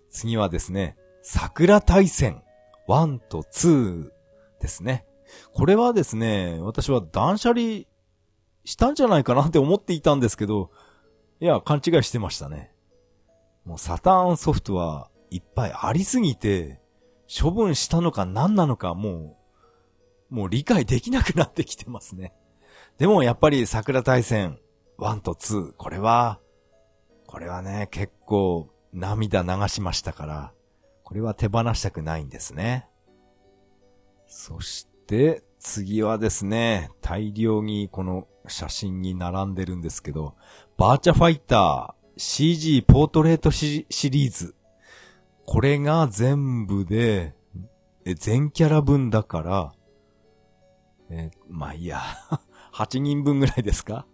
[0.10, 2.42] 次はですね、桜大戦
[2.88, 4.10] 1と2
[4.60, 5.06] ですね。
[5.54, 7.84] これはですね、私は断捨離
[8.64, 10.72] したんじゃないかなって思っていたんですけど、
[11.40, 12.72] いや、勘違いしてましたね。
[13.66, 16.82] もうサターンソフトはいっぱいありすぎて、
[17.28, 19.38] 処分したのか何なのかも
[20.32, 22.34] う、もう理解できなくなってきてますね。
[22.98, 24.58] でもやっぱり桜大戦
[24.98, 26.40] 1と2、これは、
[27.28, 30.54] これはね、結構涙流しましたから、
[31.04, 32.88] これは手放したくないんですね。
[34.28, 40.36] そして、次はですね、大量にこの写真に並んでるんですけど、
[40.78, 44.56] バーチャファイター CG ポートレートシリーズ。
[45.46, 47.36] これが全部で、
[48.06, 49.74] え、全キャラ分だから、
[51.10, 52.02] え、まあいいや。
[52.74, 54.06] 8人分ぐらいですか？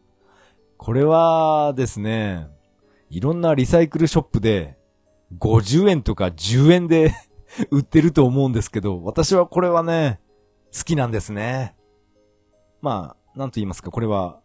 [0.84, 2.47] これはですね、
[3.11, 4.79] いろんなリサイクルショップで
[5.38, 7.13] 50円とか10円で
[7.69, 10.19] 売ってると思うんですけど、私はこれはね、
[10.75, 11.75] 好きなんですね。
[12.82, 14.41] まあ、なんと言いますか、これは、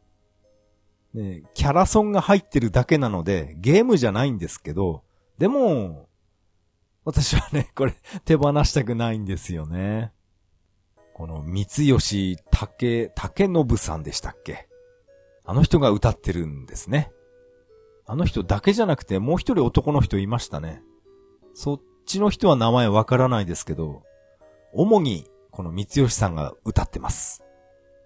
[1.14, 5.04] ね、キャラソンが入ってるだけなので、ゲームじゃないんですけど、
[5.38, 6.10] でも、
[7.06, 7.94] 私はね、これ
[8.26, 10.12] 手放したくないんですよね。
[11.14, 14.65] この三吉竹、竹信さんでしたっけ？
[15.46, 17.12] あの人が歌ってるんですね。
[18.04, 20.82] あの人だけじゃなくてもう一人男の人いましたね。
[21.54, 24.02] そっちの人は名前わからないですけど、
[24.72, 27.42] 主にこの三吉さんが歌ってます。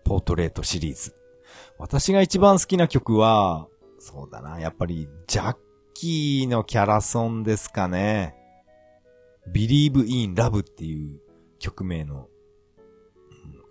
[0.04, 1.14] ポートレートシリーズ。
[1.78, 3.66] 私が一番好きな曲は、
[3.98, 5.56] そうだな、やっぱりジャッ
[5.94, 8.34] キーのキャラソンですかね。
[9.52, 11.20] Believe in Love っていう
[11.58, 12.28] 曲名の、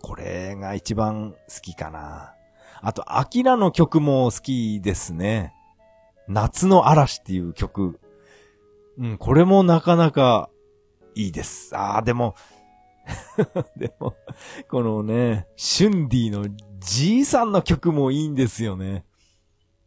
[0.01, 2.33] これが一番好きかな。
[2.81, 5.53] あと、アキラの曲も好きですね。
[6.27, 7.99] 夏の嵐っていう曲。
[8.97, 10.49] うん、これもなかなか
[11.15, 11.75] いいです。
[11.75, 12.35] ああ、でも、
[13.75, 14.15] でも、
[14.69, 16.47] このね、シュンディの
[16.79, 19.05] じいさんの曲もいいんですよね。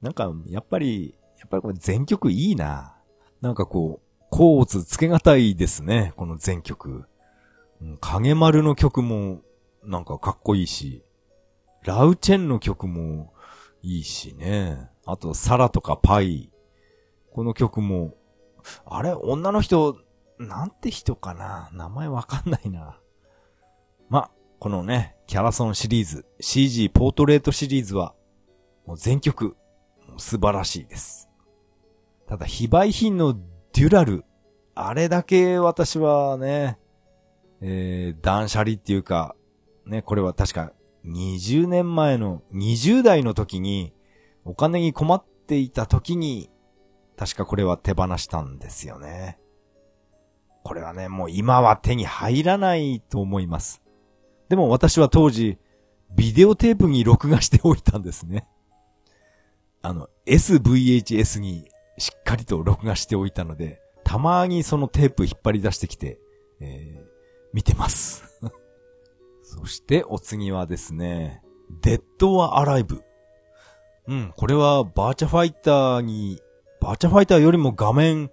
[0.01, 2.97] なんか、やっぱり、やっぱりこれ全曲いいな。
[3.41, 7.07] なんかこう、コーツつけがたいですね、この全曲。
[8.01, 9.41] 影丸の曲も、
[9.85, 11.03] なんかかっこいいし、
[11.85, 13.33] ラウチェンの曲も
[13.83, 14.89] いいしね。
[15.05, 16.53] あと、サラとかパイ。
[17.33, 18.15] この曲も、
[18.85, 19.97] あれ女の人、
[20.39, 21.71] なんて人かな？
[21.73, 22.99] 名前わかんないな。
[24.09, 28.15] ま、このね、キャラソンシリーズ、CG ポートレートシリーズは、
[28.87, 29.57] もう全曲、
[30.19, 31.29] 素晴らしいです。
[32.29, 34.25] ただ、非売品のデュラル。
[34.75, 36.79] あれだけ私はね、
[37.61, 39.35] えー、断捨離っていうか、
[39.87, 40.73] ね、これは確か
[41.07, 43.93] 20年前の20代の時に
[44.45, 46.51] お金に困っていた時に
[47.17, 49.39] 確かこれは手放したんですよね。
[50.65, 53.83] これはね、もう今は手に入らないと思います。
[54.49, 55.59] でも私は当時
[56.15, 58.47] ビデオテープに録画しておいたんですね。
[59.83, 66.19] あの、SVHS にしっかりと録画しておいたので、たまにそのテープ引っ張り出してきて、
[66.61, 67.05] えー、
[67.53, 68.32] 見てます。
[69.55, 71.43] そしてお次はですね、
[71.83, 73.05] デッドはアライブ。
[74.09, 76.41] うん、これはバーチャファイターに、
[76.81, 78.31] バーチャファイターよりも画面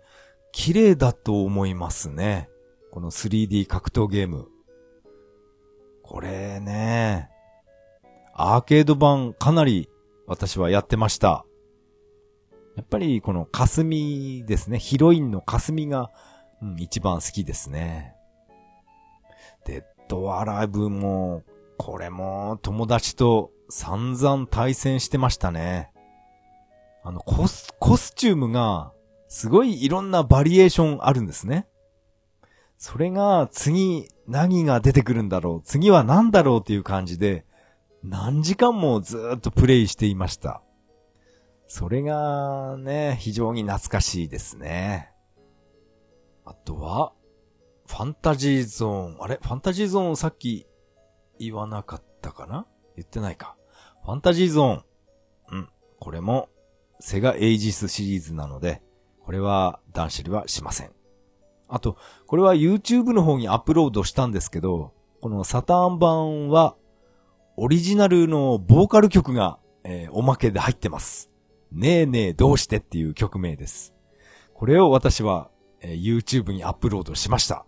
[0.53, 2.49] 綺麗だと思いますね。
[2.91, 4.47] この 3D 格闘ゲーム。
[6.03, 7.29] これね、
[8.33, 9.89] アーケード版かなり
[10.25, 11.45] 私はやってました。
[12.77, 14.79] やっぱりこの霞ですね。
[14.79, 16.11] ヒロインの霞が、
[16.61, 18.15] うん、一番好きですね。
[19.65, 21.43] デッドアライブも、
[21.77, 25.91] これも友達と散々対戦してましたね。
[27.03, 28.91] あの、コス、コスチュームが、
[29.29, 31.67] すごいいろんなバリエーションあるんですね。
[32.77, 35.61] それが、次、何が出てくるんだろう？
[35.63, 36.59] 次は何だろう？
[36.59, 37.45] っていう感じで、
[38.03, 40.61] 何時間もずっとプレイしていました。
[41.67, 45.11] それがね、非常に懐かしいですね。
[46.45, 47.13] あとは、
[47.89, 49.17] ファンタジーゾーン。
[49.19, 49.39] あれ？
[49.41, 50.67] ファンタジーゾーンさっき
[51.39, 52.67] 言わなかったかな？
[52.95, 53.57] 言ってないか。
[54.05, 54.83] ファンタジーゾーン。
[55.51, 55.69] うん。
[55.99, 56.49] これも、
[56.99, 58.83] セガエイジスシリーズなので、
[59.25, 60.91] これは断捨離はしません。
[61.67, 66.75] あと、これは YouTube の方にアップロードしたんですけど、このサターン版は、
[67.57, 71.31] オリジナルのボーカル曲が、えー、おまけで入ってます。
[71.71, 73.95] ねえねえどうしてっていう曲名です。
[74.53, 75.49] これを私は、
[75.81, 77.65] えー、YouTube にアップロードしました。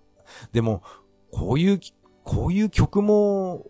[0.52, 0.84] でも、
[1.32, 1.80] こういう、
[2.24, 3.66] こういう曲も、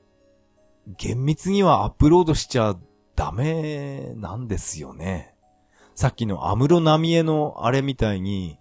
[0.97, 2.75] 厳密にはアップロードしちゃ
[3.15, 5.35] ダメなんですよね。
[5.93, 8.57] さっきのアムロナミエのあれみたいに、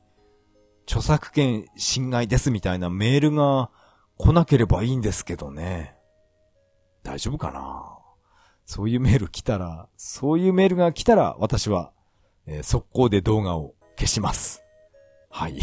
[0.87, 3.71] 著作権侵害ですみたいなメールが
[4.17, 5.95] 来なければいいんですけどね。
[7.03, 7.97] 大丈夫かな？
[8.67, 11.93] そういうメール来たら、そういうメールが来たら、私は、
[12.47, 14.63] えー、速攻で動画を消します。
[15.31, 15.59] はい。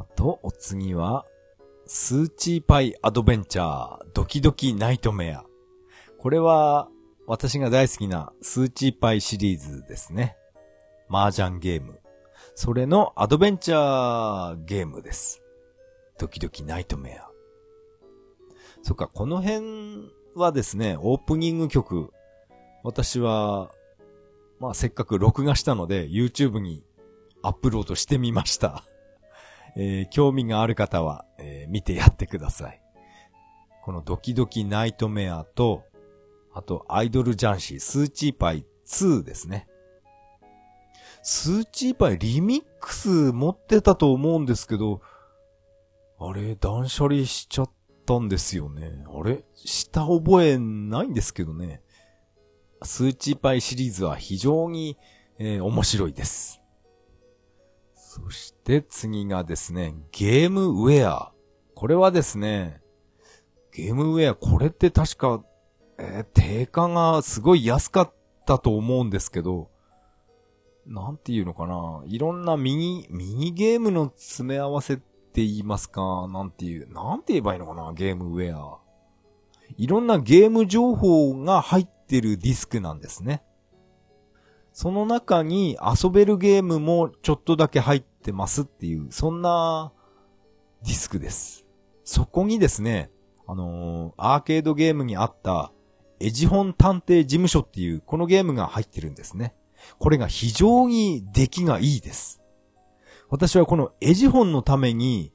[0.00, 1.26] あと、お次は、
[1.84, 5.44] スーチーパイアドベンチャー、ドキドキナイトメア。
[6.18, 6.88] これは、
[7.26, 10.38] 私が大好きなスーチーパイシリーズですね。
[11.10, 12.00] 麻雀ゲーム。
[12.54, 15.42] それのアドベンチャーゲームです。
[16.18, 17.28] ドキドキナイトメア。
[18.80, 22.10] そっか、この辺はですね、オープニング曲、
[22.82, 23.70] 私は、
[24.60, 26.84] まあせっかく録画したので YouTube に
[27.42, 28.86] アップロードしてみました。
[29.76, 32.80] えー、興味がある方は、えー、見てやってください。
[33.82, 35.84] このドキドキナイトメアと、
[36.52, 39.66] あとアイドルジャンシー、スーチーパイ2ですね。
[41.22, 45.00] スーチーパイリミックス持ってたと思うんですけど、
[46.18, 47.70] あれ、断捨離しちゃっ
[48.06, 49.04] たんですよね。
[49.06, 51.82] あれした覚えないんですけどね。
[52.82, 54.96] スーチーパイシリーズは非常に、
[55.38, 56.59] えー、面白いです。
[58.12, 61.32] そして次がですね、ゲームウェア。
[61.76, 62.80] これはですね、
[63.72, 65.44] ゲームウェア、これって確か、
[65.96, 68.12] えー、定価がすごい安かっ
[68.46, 69.70] たと思うんですけど、
[70.86, 72.02] なんていうのかな。
[72.04, 75.02] いろんなミニ、ミニゲームの詰め合わせって
[75.34, 76.26] 言いますか。
[76.32, 77.92] なんていう、なんて言えばいいのかな。
[77.92, 78.78] ゲームウェア。
[79.76, 83.44] いろんなゲーム情報が入ってるディスクなんですね。
[84.80, 89.92] その中に遊べるゲームもちょっとだけ入ってますっていう、そんな
[90.82, 91.66] ディスクです。
[92.02, 93.10] そこにですね、
[93.46, 95.70] あのー、アーケードゲームにあった
[96.18, 99.54] エジホン探偵事務所っていうこのゲームが入ってるんですね。
[99.98, 102.40] これが非常に出来がいいです。
[103.28, 105.30] 私はこのエジホンのために、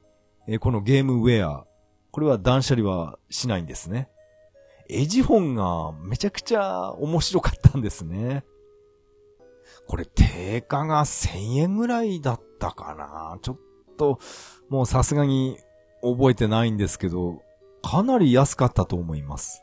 [0.48, 1.66] えこのゲームウェア、
[2.10, 4.08] これは断捨離はしないんですね。
[4.88, 8.42] エジホンがめちゃくちゃ面白かったんですね。
[9.86, 13.38] これ定価が1000円ぐらいだったかな？
[13.42, 13.58] ちょっ
[13.96, 14.18] と、
[14.68, 15.58] もうさすがに
[16.02, 17.42] 覚えてないんですけど、
[17.82, 19.62] かなり安かったと思います。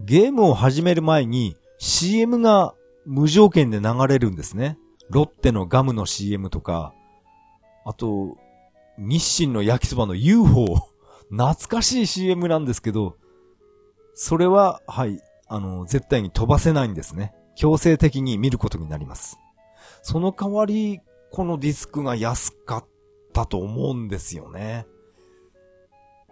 [0.00, 2.74] ゲームを始める前に CM が
[3.04, 4.78] 無条件で流れるんですね。
[5.10, 6.94] ロッテのガムの CM とか、
[7.84, 8.36] あと、
[8.96, 10.88] 日清の焼きそばの UFO。
[11.30, 13.16] 懐かしい CM なんですけど、
[14.14, 15.18] それは、はい、
[15.48, 17.34] あの、絶対に飛ばせないんですね。
[17.62, 19.38] 強制的に見ることになります。
[20.02, 21.00] その代わり、
[21.30, 22.86] このディスクが安かっ
[23.32, 24.84] たと思うんですよね。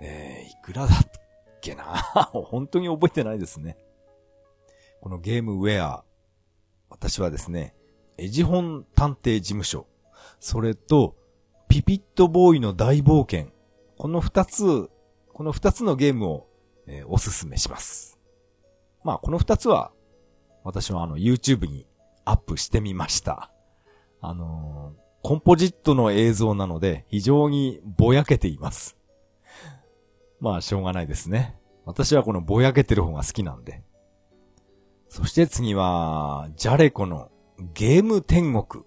[0.00, 0.98] えー、いくらだっ
[1.60, 1.84] けな？
[2.34, 3.78] 本当に覚えてないですね。
[5.00, 6.04] このゲームウェア、
[6.88, 7.76] 私はですね、
[8.18, 9.86] エジホン探偵事務所、
[10.40, 11.14] それと、
[11.68, 13.52] ピピットボーイの大冒険、
[13.98, 14.90] この二つ、
[15.32, 16.48] この二つのゲームを、
[16.88, 18.18] えー、おすすめします。
[19.04, 19.92] まあ、この二つは、
[20.64, 21.86] 私はあの、YouTube に
[22.24, 23.50] アップしてみました。
[24.20, 28.96] あのー、コンポジットの映像なので、非常にぼやけています。
[30.40, 31.58] まあ、しょうがないですね。
[31.84, 33.82] 私はこのぼやけてる方が好きなんで。
[35.08, 37.30] そして次は、ジャレコの
[37.74, 38.84] ゲーム天国。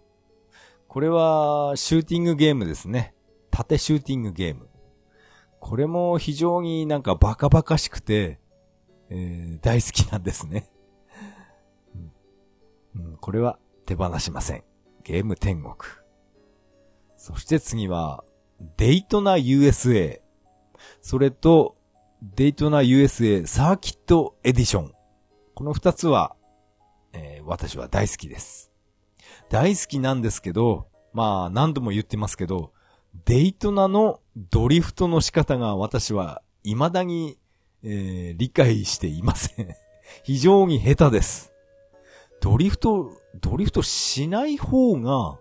[0.87, 3.13] これは、シューティングゲームですね。
[3.51, 4.69] 縦シューティングゲーム。
[5.59, 8.39] これも非常になんかバカバカしくて、
[9.09, 10.69] えー、大好きなんですね、
[12.95, 14.63] うん、これは手放しません。
[15.03, 15.75] ゲーム天国。
[17.17, 18.23] そして次は、
[18.77, 20.21] デイトナ USA。
[21.01, 21.75] それと、
[22.21, 24.93] デイトナ USA サーキットエディション。
[25.55, 26.35] この二つは、
[27.13, 28.71] えー、私は大好きです。
[29.49, 32.73] 大好きなんですけど、まあ何度も言ってますけど、
[33.25, 37.37] デイトナのドリフトの仕方が私は未だに、
[37.83, 39.67] えー、理解していません。
[40.23, 41.52] 非常に下手です。
[42.43, 45.39] ドリフト、ドリフトしない方が、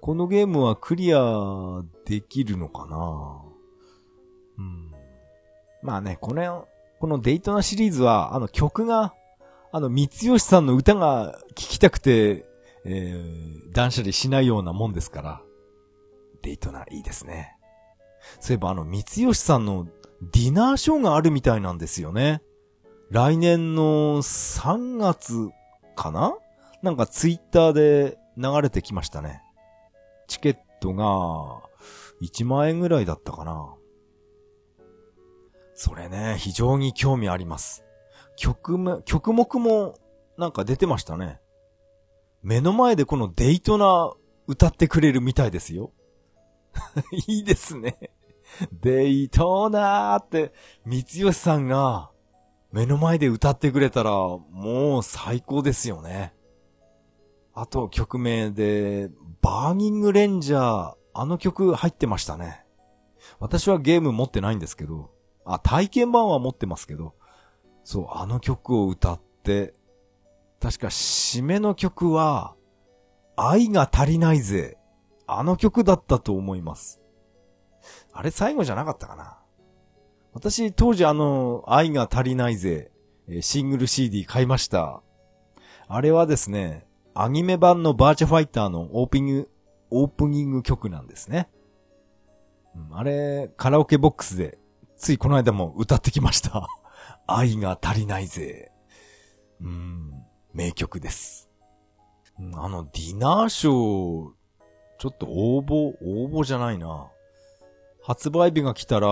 [0.00, 3.42] このゲームはクリアできるのかな
[4.58, 4.92] うん。
[5.82, 6.68] まあね、この、
[7.00, 9.12] このデイトナシリーズは、あの曲が
[9.72, 12.46] あの、三吉さんの歌が聴きたくて、
[12.84, 15.42] えー、断捨離しないようなもんですから、
[16.42, 17.56] デイトナいいですね。
[18.38, 19.88] そういえばあの、三吉さんの
[20.22, 22.40] ディナーショーがあるみたいなんですよね。
[23.10, 25.50] 来年の3月
[25.96, 26.36] かな？
[26.82, 29.42] なんかツイッターで流れてきましたね。
[30.28, 31.68] チケットが
[32.22, 33.74] 1万円ぐらいだったかな。
[35.74, 37.84] それね、非常に興味あります。
[38.36, 39.98] 曲目、曲目も
[40.38, 41.40] なんか出てましたね。
[42.42, 44.12] 目の前でこのデイトナ
[44.46, 45.92] 歌ってくれるみたいですよ。
[47.26, 48.10] いいですね。
[48.72, 50.52] デイトナーって、
[50.84, 52.10] 三吉さんが
[52.76, 56.34] 目の前で歌ってくれたらもう最高ですよね。
[57.54, 59.08] あと曲名で、
[59.40, 62.66] バーニングレンジャー、あの曲入ってましたね。
[63.40, 65.10] 私はゲーム持ってないんですけど、
[65.46, 67.14] あ、体験版は持ってますけど、
[67.82, 69.72] そう、あの曲を歌って、
[70.60, 72.56] 確か締めの曲は、
[73.36, 74.76] 愛が足りないぜ。
[75.26, 77.00] あの曲だったと思います。
[78.12, 79.38] あれ最後じゃなかったかな
[80.36, 82.92] 私当時あの、愛が足りないぜ、
[83.40, 85.02] シングル CD 買いました。
[85.88, 89.50] あれはですね、アニメ版のバーチャファイターのオープニング、
[89.88, 91.48] オープニング曲なんですね。
[92.74, 94.58] うん、あれ、カラオケボックスで、
[94.98, 96.68] ついこの間も歌ってきました。
[97.26, 98.70] 愛が足りないぜ。
[99.62, 100.22] うん、
[100.52, 101.48] 名曲です。
[102.56, 104.32] あの、ディナーショー、
[104.98, 107.10] ちょっと応募、応募じゃないな。
[108.02, 109.08] 発売日が来たら、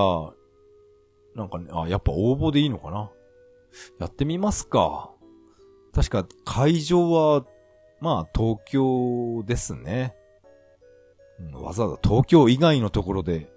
[1.34, 3.10] なんかね、あ、やっぱ応募でいいのかな？
[3.98, 5.10] やってみますか。
[5.92, 7.44] 確か会場は、
[8.00, 10.14] まあ東京ですね。
[11.40, 13.52] うんわざわざ東京以外のところで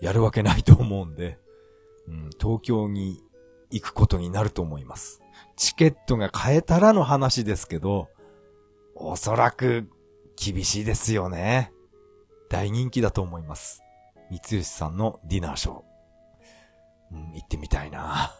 [0.00, 1.38] やるわけないと思うんで、
[2.08, 3.22] うん、東京に
[3.70, 5.20] 行くことになると思います。
[5.56, 8.08] チケットが買えたらの話ですけど、
[8.96, 9.88] おそらく
[10.36, 11.72] 厳しいですよね。
[12.48, 13.80] 大人気だと思います。
[14.30, 15.83] 三吉さんのディナーショー。
[17.14, 18.34] うん、行ってみたいな。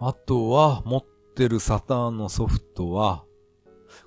[0.00, 1.04] あとは、持っ
[1.34, 3.24] てるサターンのソフトは、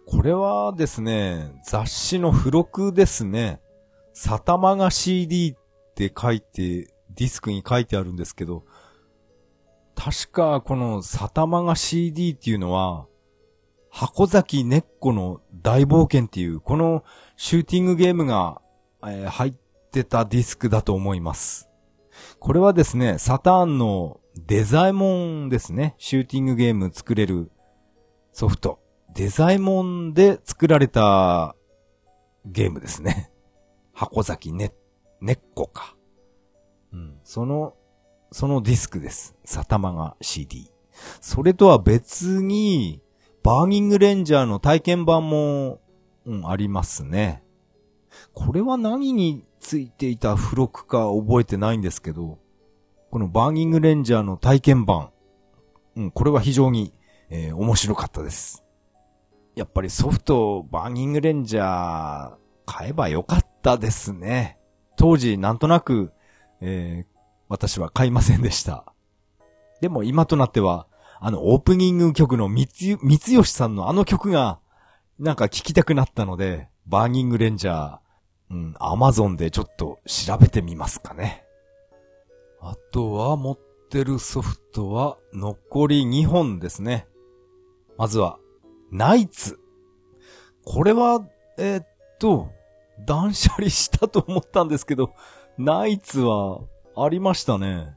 [0.06, 3.62] これはですね、雑誌の付録ですね。
[4.14, 8.66] サタマが CD って書いて、ディスクに書いてあるんですけど、
[9.96, 13.08] 確かこのサタマが CD っていうのは、
[13.90, 17.04] 箱崎根っこの大冒険っていう、この
[17.36, 18.62] シューティングゲームが、
[19.06, 19.54] え入っ
[19.92, 21.71] てたディスクだと思います。
[22.42, 25.94] これはですね、サターンのデザイモンですね。
[26.00, 27.52] シューティングゲーム作れる
[28.34, 28.80] ソフト。
[29.14, 31.56] デザイモンで作られた
[32.48, 33.32] ゲームですね。
[33.94, 34.74] 箱崎ね、
[35.22, 35.96] 根っこか。
[36.92, 37.20] うん。
[37.24, 37.76] その、
[38.32, 39.36] そのディスクです。
[39.46, 40.72] サタマが CD。
[41.20, 43.04] それとは別に、
[43.44, 45.80] バーニングレンジャーの体験版も、
[46.26, 47.44] うん、ありますね。
[48.34, 52.40] これは何についていた付録か覚えてないんですけど、
[53.12, 55.12] このバーニングレンジャーの体験版、
[55.96, 56.94] うん、これは非常に、
[57.30, 58.66] えー面白かったです。
[59.56, 62.36] やっぱりソフト、バーニングレンジャー、
[62.66, 64.58] 買えばよかったですね。
[64.98, 66.12] 当時、なんとなく、
[66.60, 67.12] えー
[67.52, 68.86] 私は買いませんでした。
[69.82, 70.88] でも今となっては、
[71.20, 74.60] あの、オープニング曲の光、光吉さんのあの曲が、
[75.20, 78.01] なんか聞きたくなったので、バーニングレンジャー、
[78.52, 81.46] うん、アマゾンでちょっと調べてみますかね。
[82.60, 87.08] あとは持ってるソフトは残り2本ですね。
[87.98, 88.40] まずは、
[88.92, 89.58] ナイツ。
[90.66, 91.26] これは、
[91.58, 91.88] えーっ
[92.20, 92.50] と、
[93.06, 95.14] 断捨離したと思ったんですけど、
[95.58, 96.60] ナイツは
[96.96, 97.96] ありましたね。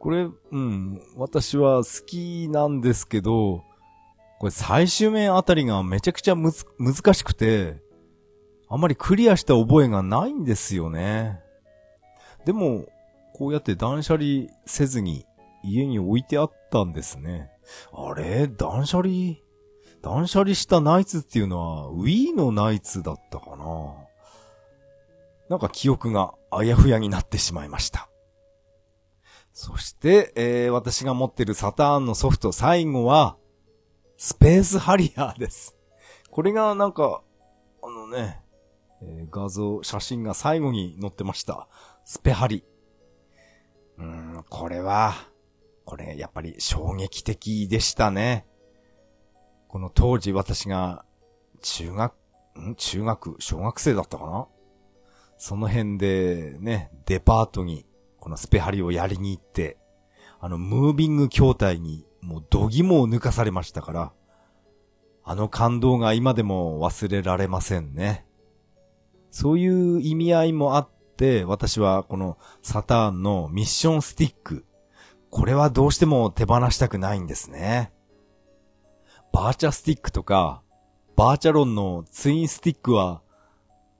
[0.00, 3.62] これ、うん、私は好きなんですけど、
[4.40, 7.82] これ最終面あたりがめちゃくちゃむず、難しくて、
[8.72, 11.40] あまりクリアした覚えがないんですよね。
[12.46, 12.86] でも、
[13.34, 15.26] こうやって断捨離せずに
[15.62, 17.50] 家に置いてあったんですね。
[17.92, 18.48] あれ？
[18.48, 19.36] 断捨離？
[20.02, 23.94] 断捨離したナイツっていうのは Wii のナイツだったかな
[25.48, 28.08] なんか記憶があやふやになってしまいました。
[29.52, 33.36] そして、えー私が持ってるサターンのソフト最後は、
[34.16, 35.76] スペースハリアーです。
[36.30, 37.22] これがなんか、
[37.82, 38.41] あのね、
[39.02, 41.68] えー画像、写真が最後に載ってました。
[42.04, 42.64] スペハリ。
[43.98, 45.14] うーん、これは、
[45.84, 48.46] これやっぱり衝撃的でしたね。
[49.68, 51.04] この当時私が
[51.60, 52.12] 中学、
[52.60, 52.74] ん？
[52.76, 54.46] 中学、小学生だったかな？
[55.38, 57.86] その辺でね、デパートに
[58.18, 59.78] このスペハリをやりに行って、
[60.38, 64.12] あのムービング筐体にもう度肝を抜かされましたから、
[65.24, 68.26] あの感動が今でも忘れられませんね。
[69.32, 74.66] そういう意味合いもあって、私はこのサターンのミッションスティック、
[75.30, 77.92] これはどうしても手放したくないんですね。
[79.32, 80.62] バーチャスティックとか、
[81.16, 83.22] バーチャロンのツインスティックは、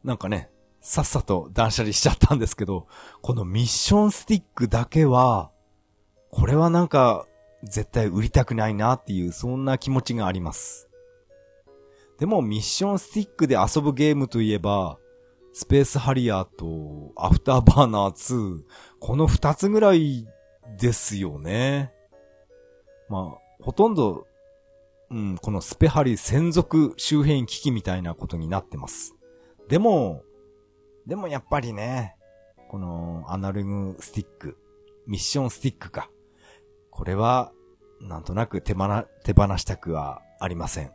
[0.05, 0.51] なんかね、
[0.83, 2.87] さっさと断捨離しちゃったんですけど、
[3.23, 5.51] このミッションスティックだけは、
[6.31, 7.27] これはなんか、
[7.63, 10.91] 絶対売りたくないなっていう、そんな気持ちがあります。
[12.19, 14.99] でも、ミッションスティックで遊ぶゲームといえば、
[15.53, 18.63] スペースハリアーとアフターバーナー2、
[19.01, 20.27] この二つぐらい
[20.79, 21.93] ですよね。
[23.09, 24.27] まあ、ほとんど、
[25.11, 29.15] うん、このスペハリ専属周辺機器みたいなことになってます。
[29.69, 30.23] でも、
[31.07, 32.17] でもやっぱりね、
[32.69, 34.57] このアナログスティック、
[35.07, 36.11] ミッションスティックか。
[36.91, 37.53] これは、
[38.01, 38.89] なんとなく手放、
[39.23, 40.93] 手放したくはありません。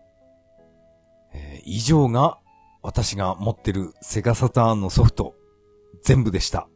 [1.33, 2.39] えー以上が
[2.87, 5.35] 私が持ってるセガサターンのソフト、
[6.03, 6.69] 全部でした。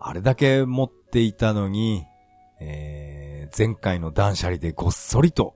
[0.00, 2.04] あれだけ持っていたのに、
[2.60, 5.54] えー前回の断捨離でごっそりと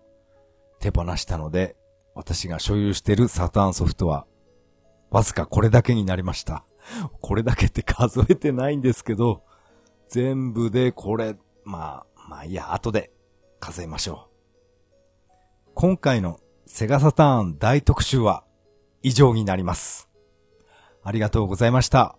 [0.79, 1.75] 手放したので、
[2.15, 4.29] 私が所有しているサターンソフトは、
[5.11, 6.65] わずかこれだけになりました。
[7.21, 9.43] これだけって数えてないんですけど、
[10.09, 11.35] 全部でこれ、
[11.65, 13.11] まあ、まあいいや、後で
[13.59, 14.29] 数えましょ
[15.27, 15.33] う。
[15.75, 18.45] 今回のセガサターン大特集は
[19.03, 20.09] 以上になります。
[21.03, 22.17] ありがとうございました。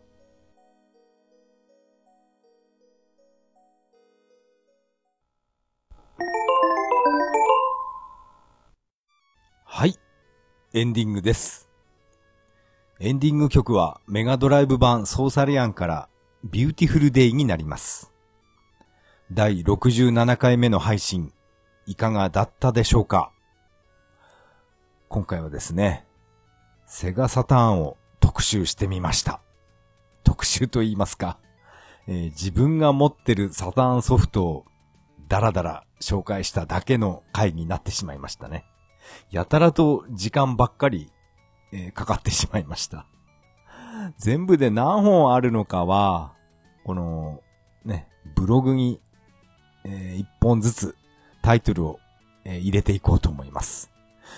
[9.63, 9.95] はい。
[10.73, 11.69] エンディングです。
[12.99, 16.09] エンディング曲はメガドライブ版ソーサリアンから
[16.43, 18.11] ビューティフルデイになります。
[19.31, 21.31] 第67回目の配信、
[21.85, 23.31] いかがだったでしょうか？
[25.07, 26.05] 今回はですね、
[26.91, 29.41] セガサターンを特集してみました。
[30.23, 31.37] 特集と言いますか、
[32.07, 34.65] えー、自分が持ってるサターンソフトを
[35.27, 38.65] ダラダラ紹介しただけの回になってしまいましたね。
[39.29, 41.11] やたらと時間ばっかり、
[41.71, 43.05] えー、かかってしまいました。
[44.17, 46.33] 全部で何本あるのかは、
[46.85, 47.43] この、
[47.85, 48.99] ね、ブログに、
[49.85, 50.97] えー、1本ずつ
[51.43, 51.99] タイトルを、
[52.45, 53.91] えー、入れていこうと思います。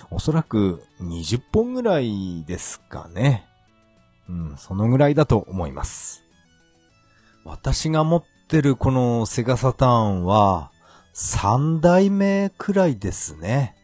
[0.09, 3.45] おそらく20本ぐらいですかね。
[4.29, 6.23] うん、そのぐらいだと思います。
[7.43, 10.71] 私が持ってるこのセガサターンは
[11.13, 13.75] 3代目くらいですね。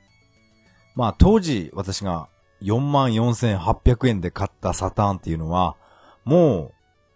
[0.96, 2.30] まあ当時私が
[2.62, 5.76] 44,800円で買ったサターンっていうのは、
[6.24, 6.72] も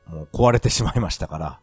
[0.09, 1.59] う、もう壊れてしまいましたから、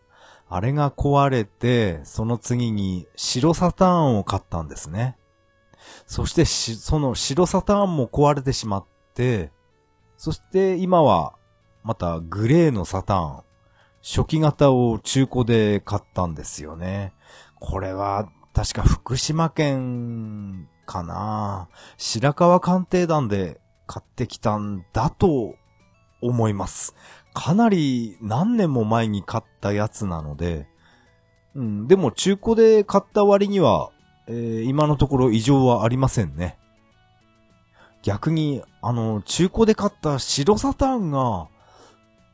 [0.49, 5.17] あれが壊れて、その次に白サターンを買ったんですね。
[6.07, 8.84] そしてしその白サターンも壊れてしまっ
[9.14, 9.51] て、
[10.16, 11.34] そして今は
[11.82, 13.43] またグレーのサターン、
[14.03, 17.12] 初期型を中古で買ったんですよね。
[17.61, 25.55] これは確か福島県かな白川鑑定団で買ってきたんだと
[26.20, 26.95] 思います。
[27.34, 30.66] かなり何年も前に買ったやつなので、
[31.55, 33.91] うん、でも中古で買った割には、
[34.28, 36.58] えー、今のところ異常はありませんね。
[38.02, 41.48] 逆に、あの、中古で買った白サターンが、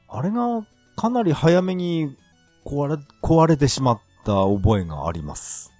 [0.08, 0.66] あれが
[0.96, 2.16] かなり早めに
[2.64, 5.72] 壊れ、壊れてしまった覚えがあります。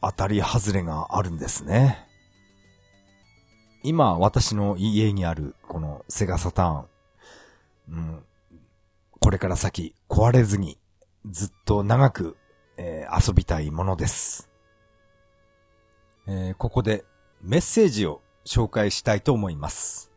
[0.00, 2.06] 当たり外れがあるんですね。
[3.82, 6.86] 今、私の家にある、このセガサターン。
[7.90, 8.24] うん。
[9.20, 10.78] これから先、壊れずに、
[11.30, 12.36] ずっと長く、
[12.76, 14.47] えー、遊びたいものです。
[16.30, 17.06] えー、ここで、
[17.40, 20.12] メッセージを紹介したいと思います。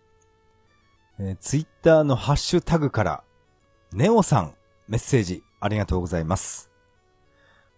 [1.18, 3.24] えー、ツイッターのハッシュタグから、
[3.93, 4.53] ネオさん、
[4.89, 6.70] メッセージありがとうございます。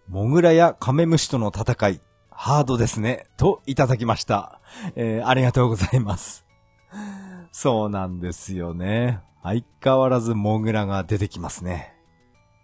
[0.07, 4.59] モグラやカメムシとの戦い、ハードですね、といただきました。
[4.95, 6.43] えー、ありがとうございます。
[7.51, 9.19] そうなんですよね。
[9.43, 11.93] 相変わらずモグラが出てきますね。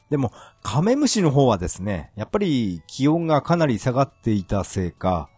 [0.10, 0.32] でも、
[0.64, 5.30] カメムシの方はですね、やっぱり気温がかなり下がっていたせいか、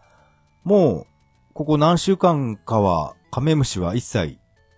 [0.63, 1.07] もう、
[1.53, 4.37] ここ何週間かはカメムシは一切、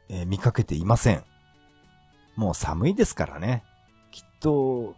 [0.10, 1.24] えー、見かけていません。
[2.36, 3.64] もう寒いですからね。
[4.12, 4.96] きっと、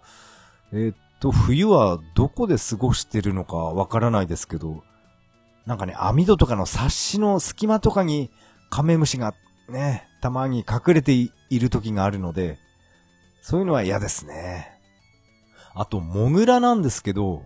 [0.72, 4.84] えー、と、冬はどこで過ごしてるのかわからないですけど、
[5.66, 8.30] なんかね、網戸とかの冊子の隙間とかに
[8.70, 9.34] カメムシが
[9.68, 12.60] ね、たまに隠れている時があるので、
[13.42, 14.80] そういうのは嫌ですね。
[15.74, 17.46] あと、モグラなんですけど、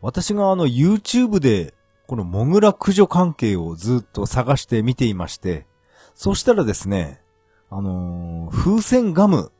[0.00, 1.74] 私があの YouTube で
[2.10, 5.68] このモグラ駆除関係をずっと探して見ていまして、
[6.16, 7.22] そしたらですね、
[7.70, 9.52] あのー、風船ガム、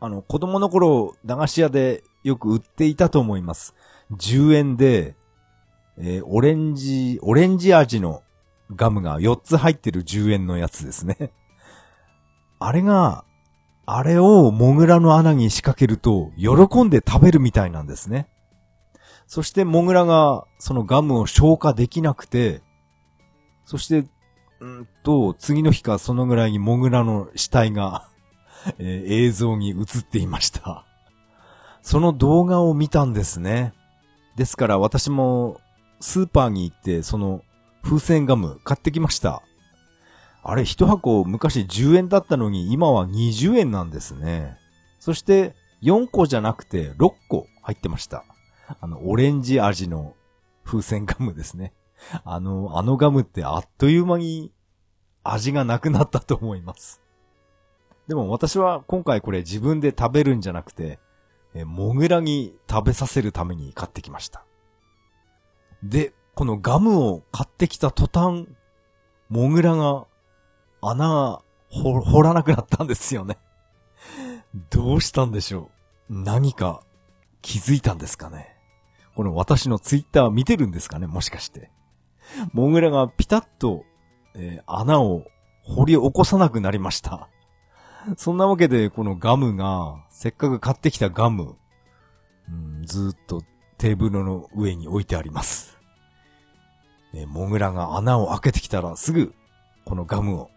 [0.00, 3.74] あの、子供の頃、駄菓子屋でよく売っていたと思います。
[4.12, 5.16] 10円で、
[5.98, 8.22] えー、オレンジ、オレンジ味の
[8.74, 11.30] ガムが4つ入ってる10円のやつですね。
[12.58, 13.26] あれが、
[13.84, 18.28] あれをモグラの穴に仕掛けると、喜んで食べるみたいなんですね。
[19.30, 22.62] そしてモグラがそのガムを消化できなくて、
[23.64, 24.08] そして、
[24.58, 28.10] うんと、次の日かそのぐらいにモグラの死体が
[28.78, 30.84] えー、映像に映っていました。
[31.82, 33.72] その動画を見たんですね。
[34.36, 35.60] ですから私も
[36.00, 37.42] スーパーに行ってその
[37.82, 39.42] 風船ガム買ってきました。
[40.42, 44.56] あれ一箱昔10円だったのに今は20円なんですね。
[44.98, 48.24] そして4個じゃなくて6個入ってました。
[48.80, 50.14] あの、オレンジ味の
[50.64, 51.72] 風船ガムですね。
[52.24, 54.52] あの、あのガムってあっという間に
[55.24, 57.00] 味がなくなったと思います。
[58.08, 60.98] でも私は今回これ自分で食べるんじゃなくて、
[61.54, 64.44] えモグラに食べさせるために買ってきました。
[65.82, 68.48] で、このガムを買ってきた途端、
[69.28, 70.06] モグラが
[70.80, 71.40] 穴
[71.70, 73.36] 掘掘らなくなったんですよね。
[74.70, 75.70] どうしたんでしょ
[76.08, 76.82] う何か
[77.42, 78.56] 気づいたんですかね
[79.14, 81.70] この私のツイッター見てるんですかねもしかして。
[82.52, 83.84] モグラがピタッと
[84.34, 85.24] えー、穴を
[85.62, 87.28] 掘り起こさなくなりました。
[88.16, 91.56] そんなわけで、このガムが、せっかく買ってきたガム、
[92.48, 93.42] うん、ずっと
[93.76, 95.78] テーブルの上に置いてあります。
[97.12, 99.34] えー、モグラが穴を開けてきたらすぐ、
[99.84, 100.50] このガムを、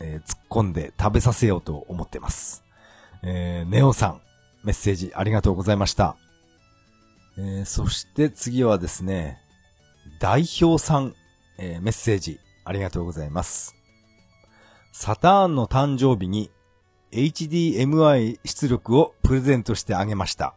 [0.00, 2.64] えー、突っ込んで食べさせようと思ってます。
[3.22, 4.20] えー、ネオさん、
[4.62, 6.16] メッセージありがとうございました。
[7.38, 9.38] えー、そして次はですね、
[10.20, 11.14] 代表さん、
[11.58, 13.74] えー、メッセージありがとうございます。
[14.92, 16.50] サターンの誕生日に
[17.12, 20.54] HDMI 出力をプレゼントしてあげました。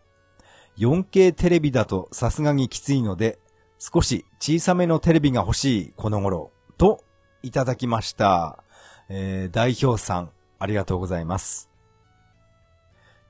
[0.78, 3.40] 4K テレビだとさすがにきついので、
[3.80, 7.04] 少し小さめのテレビが欲しいこの頃、と
[7.44, 8.64] いただきました。
[9.08, 11.70] えー、代表さん、ありがとうございます。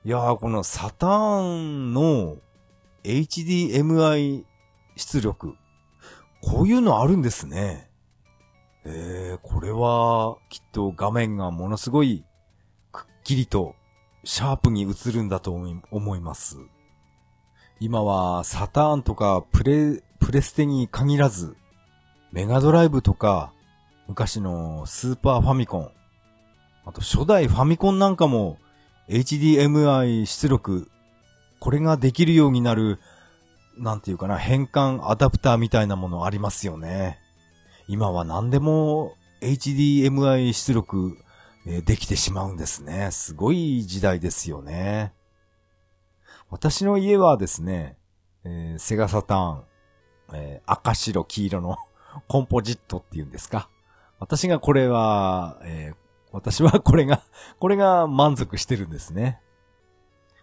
[0.04, 2.36] いやー、このサターンの
[3.06, 4.44] HDMI
[4.96, 5.56] 出力、
[6.42, 7.88] こういうのあるんですね。
[8.84, 12.24] えー、これは、きっと画面がものすごい、
[12.90, 13.76] くっきりと、
[14.24, 15.52] シャープに映るんだと
[15.92, 16.56] 思います。
[17.78, 21.56] 今は、サターンとか、プレ、プレステに限らず、
[22.32, 23.52] メガドライブとか、
[24.08, 25.90] 昔のスーパーファミコン、
[26.84, 28.58] あと初代ファミコンなんかも、
[29.08, 30.90] HDMI 出力、
[31.60, 32.98] これができるようになる、
[33.78, 37.18] なんていうかな、変換アダプターみたいなものありますよね。
[37.88, 41.18] 今は何でも HDMI 出力、
[41.68, 43.10] えできてしまうんですね。
[43.10, 45.12] すごい時代ですよね。
[46.48, 47.96] 私の家はですね、
[48.44, 49.64] えー、セガサターン、
[50.32, 51.76] えー、赤白黄色の
[52.28, 53.68] コンポジットっていうんですか。
[54.20, 55.96] 私がこれは、えー、
[56.30, 57.22] 私はこれが、
[57.58, 59.40] これが満足してるんですね。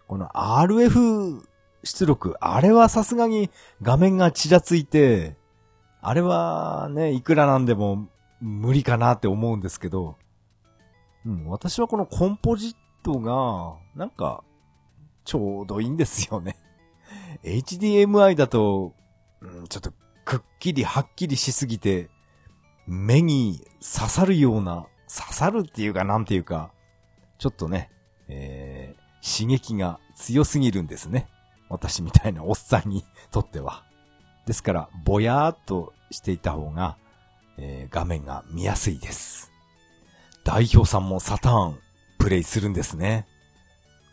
[0.06, 1.42] この RF
[1.82, 3.50] 出力、あれはさすがに
[3.82, 5.36] 画面がちらついて、
[6.00, 8.08] あれはね、いくらなんでも
[8.40, 10.16] 無理かなって思うんですけど、
[11.26, 14.44] うん、私はこのコンポジットが、なんか、
[15.24, 16.56] ちょうどいいんですよね。
[17.42, 18.94] HDMI だと、
[19.40, 19.92] うん、ちょっと
[20.24, 22.10] くっきりはっきりしすぎて、
[22.86, 26.72] 目に刺さるような刺さるっていうかなんていうか、
[27.38, 27.90] ちょっとね、
[28.28, 28.63] えー、
[29.24, 31.28] 刺激が強すぎるんですね。
[31.70, 33.84] 私みたいなおっさんにとっては。
[34.46, 36.98] ですから、ぼやーっとしていた方が、
[37.56, 39.50] えー、画面が見やすいです。
[40.44, 41.78] 代表さんもサターン
[42.18, 43.26] プレイするんですね。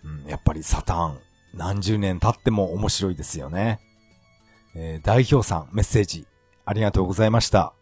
[0.03, 1.19] うん、やっぱりサターン
[1.53, 3.81] 何十年経っても面白いですよね。
[4.75, 6.25] えー、代表さんメッセージ
[6.63, 7.73] ありがとうございました。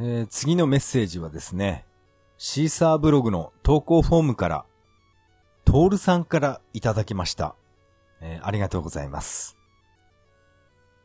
[0.00, 1.86] えー、次のメッセージはですね、
[2.36, 4.64] シーサーブログの投稿フォームから、
[5.76, 7.54] トールさんからいただきました。
[8.22, 9.58] えー、ありがとうございます。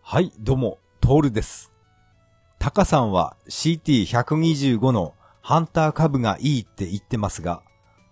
[0.02, 1.74] はい、どうも、トールです。
[2.58, 7.64] タカさんは CT125 のハンター株がいいって言ってますが、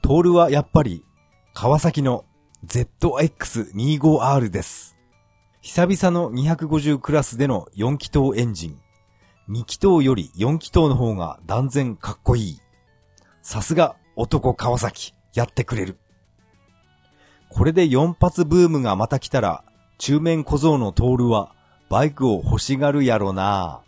[0.02, 1.06] トールはやっぱり
[1.54, 2.26] 川崎の
[2.66, 4.98] ZX25R です。
[5.62, 8.82] 久々の250クラスでの4気筒エンジン。
[9.50, 12.60] 2気筒より4気筒の方が断然かっこいい。
[13.42, 15.98] さすが男川崎、やってくれる。
[17.50, 19.64] これで4発ブームがまた来たら、
[19.98, 21.54] 中面小僧のトールは
[21.90, 23.82] バイクを欲しがるやろな。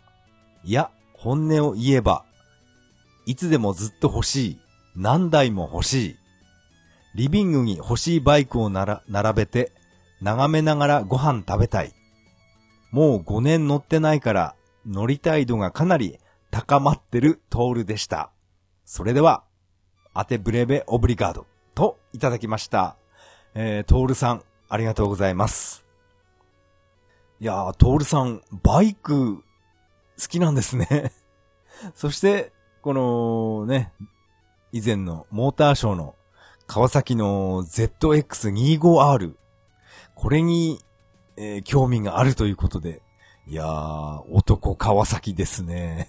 [0.64, 2.24] いや、本音を言えば、
[3.24, 4.58] いつでもずっと欲しい。
[4.96, 6.16] 何台も欲しい。
[7.14, 9.72] リビングに欲しいバイクをなら並べて、
[10.20, 11.92] 眺めながらご飯食べたい。
[12.90, 14.54] もう5年乗ってないから
[14.86, 16.18] 乗りたい度がかなり
[16.50, 18.30] 高まってるトールでした。
[18.84, 19.44] それでは、
[20.12, 22.96] アテブレベオブリガードといただきました。
[23.54, 25.84] えー、トールさん、ありがとうございます。
[27.38, 29.42] いやー、トールさん、バイク、好
[30.28, 31.12] きなんですね。
[31.94, 33.92] そして、このね、
[34.72, 36.14] 以前のモーターショーの
[36.66, 39.34] 川崎の ZX25R、
[40.14, 40.80] これに、
[41.36, 43.02] えー、興味があるということで、
[43.46, 46.08] いやー、男川崎ですね。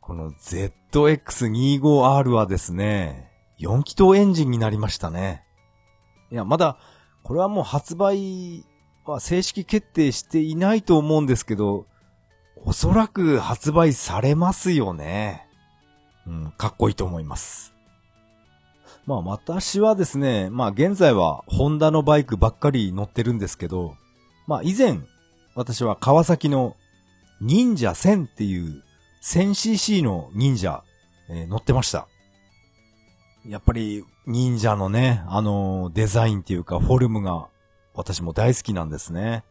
[0.00, 5.44] この ZX25R はですね、4気筒エンジンになりましたね。
[6.34, 6.78] いや、まだ、
[7.22, 8.64] これはもう発売
[9.04, 11.86] は正式決定していないと思うんですけど、
[12.56, 15.46] おそらく発売されますよね。
[16.26, 17.72] うん、かっこいいと思います。
[19.06, 23.94] まあ私はですね、まあ現在はホンダのバイクばっかり乗ってるんですけど、
[24.48, 24.98] まあ以前
[25.54, 26.74] 私は川崎の
[27.40, 28.82] 忍者1000っていう
[29.22, 30.82] 1000cc の忍者、
[31.30, 32.08] えー、乗ってました。
[33.46, 37.48] やっぱり忍者のね、あの、デザインっていうかフォルムが
[37.92, 39.44] 私も大好きなんですね。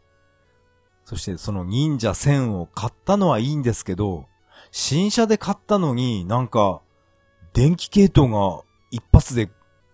[1.04, 4.26] そしてその忍者1000を買ったのはいいんですけど、
[4.72, 6.80] 新車で買ったのになんか、
[7.52, 9.48] 電気系統が一発で、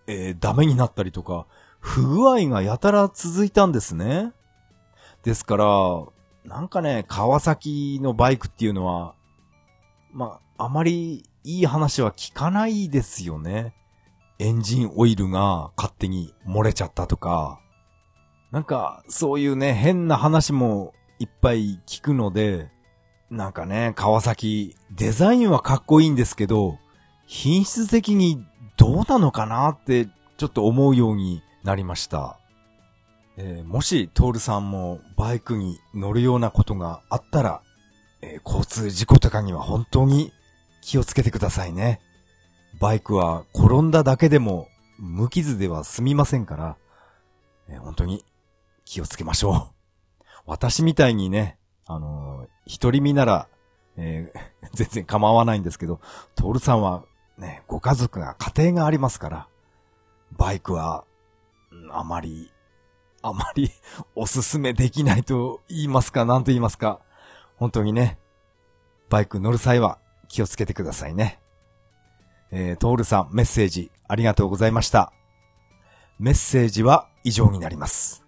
[0.07, 1.45] えー、ダメになったりとか、
[1.79, 4.33] 不具合がやたら続いたんですね。
[5.23, 5.65] ですから、
[6.43, 9.13] なんかね、川崎のバイクっていうのは、
[10.11, 13.75] まあ、あまりいい話は聞かないですよね。
[14.41, 17.59] エンジンオイルが勝手に漏れちゃったとか、
[18.51, 22.69] なんか、そういうね、変な話もいっぱい聞くので、
[23.29, 26.79] なんかね、川崎、デザインはかっこいいんですけど、
[27.27, 28.43] 品質的に
[28.77, 32.39] どうなのかなって、ちょっと思うようになりました。
[33.37, 37.61] えー、もし、トールさんもバイクに乗るようなことがあったら、
[38.23, 40.33] えー、交通事故とかには本当に
[40.81, 42.01] 気をつけてくださいね。
[42.81, 44.67] バイクは転んだだけでも
[44.97, 46.77] 無傷では済みませんから、
[47.69, 48.25] え、本当に
[48.85, 50.23] 気をつけましょう。
[50.47, 53.47] 私みたいにね、あのー、一人身なら、
[53.97, 56.01] えー、 全然構わないんですけど、
[56.33, 57.03] トールさんは
[57.37, 59.47] ね、ご家族が家庭がありますから、
[60.31, 61.05] バイクは、
[61.91, 62.51] あまり、
[63.21, 63.69] あまり
[64.15, 66.99] おすすめできないと言いますか、なんと言いますか、
[67.57, 68.17] 本当にね、
[69.07, 71.40] バイク乗る際は気をつけてくださいね。
[72.51, 75.13] えー、トールさんメッセージありがとうございました。
[76.19, 78.23] メッセージは以上になります。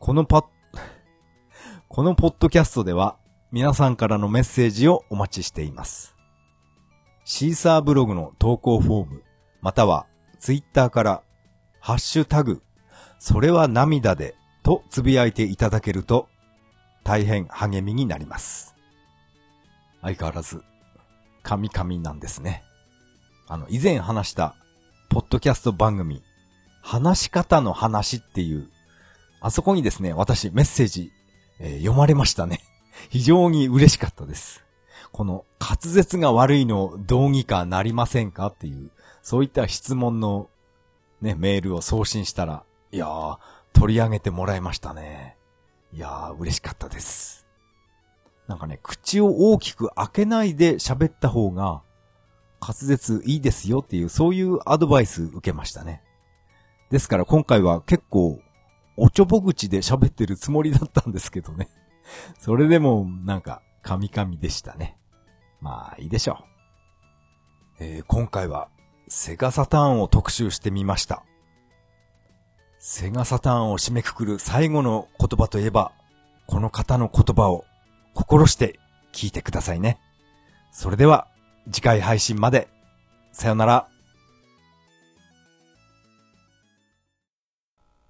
[0.00, 0.44] このパッ、
[1.88, 3.16] このポッドキャストでは
[3.52, 6.16] 皆さんからのメッセージをお待ちしています。
[7.24, 9.22] シーサーブログの投稿フォーム、
[9.60, 10.06] または
[10.38, 11.22] ツイッターから
[11.80, 12.62] ハッシュタグ、
[13.18, 16.28] それは涙でとつぶやいていただけると
[17.04, 18.74] 大変励みになります。
[20.00, 20.64] 相変わらず、
[21.42, 22.62] 神々なんですね。
[23.46, 24.54] あの、以前話した、
[25.08, 26.22] ポッドキャスト番組、
[26.82, 28.68] 話し方の話っていう
[29.44, 31.12] あそこにですね、私メッセージ、
[31.60, 32.60] えー、読まれましたね。
[33.10, 34.64] 非常に嬉しかったです。
[35.12, 38.90] この滑舌が悪いのどうにかなりませんかっていう、
[39.20, 40.48] そういった質問の
[41.20, 43.38] ね、メールを送信したら、いやー、
[43.74, 45.36] 取り上げてもらいましたね。
[45.92, 47.46] いやー、嬉しかったです。
[48.48, 51.82] なんかね、口を大きく開けないで喋った方が、
[52.66, 56.02] 滑舌いいですよっていう、そういうアドバイス受けましたね。
[56.90, 58.40] ですから今回は結構
[58.96, 61.68] おちょぼ口で喋ってるつもりだったんですけどね。
[62.38, 64.96] それでも、なんか、カミカミでしたね。
[65.60, 66.38] まあ、いいでしょ
[67.80, 67.84] う。
[67.84, 68.68] えー、今回は、
[69.08, 71.24] セガサターンを特集してみました。
[72.78, 75.92] セガサターンを締めくくる最後の言葉といえば、
[76.46, 77.64] この方の言葉を
[78.14, 78.78] 心して
[79.12, 79.98] 聞いてくださいね。
[80.70, 81.28] それでは、
[81.72, 82.68] 次回配信まで。
[83.32, 83.88] さよなら。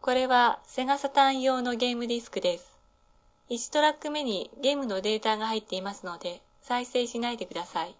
[0.00, 2.78] これはセガサターン用のゲームディスクです。
[3.48, 7.94] 1トラック目にゲームのデータが入っていますので、再生しないでください。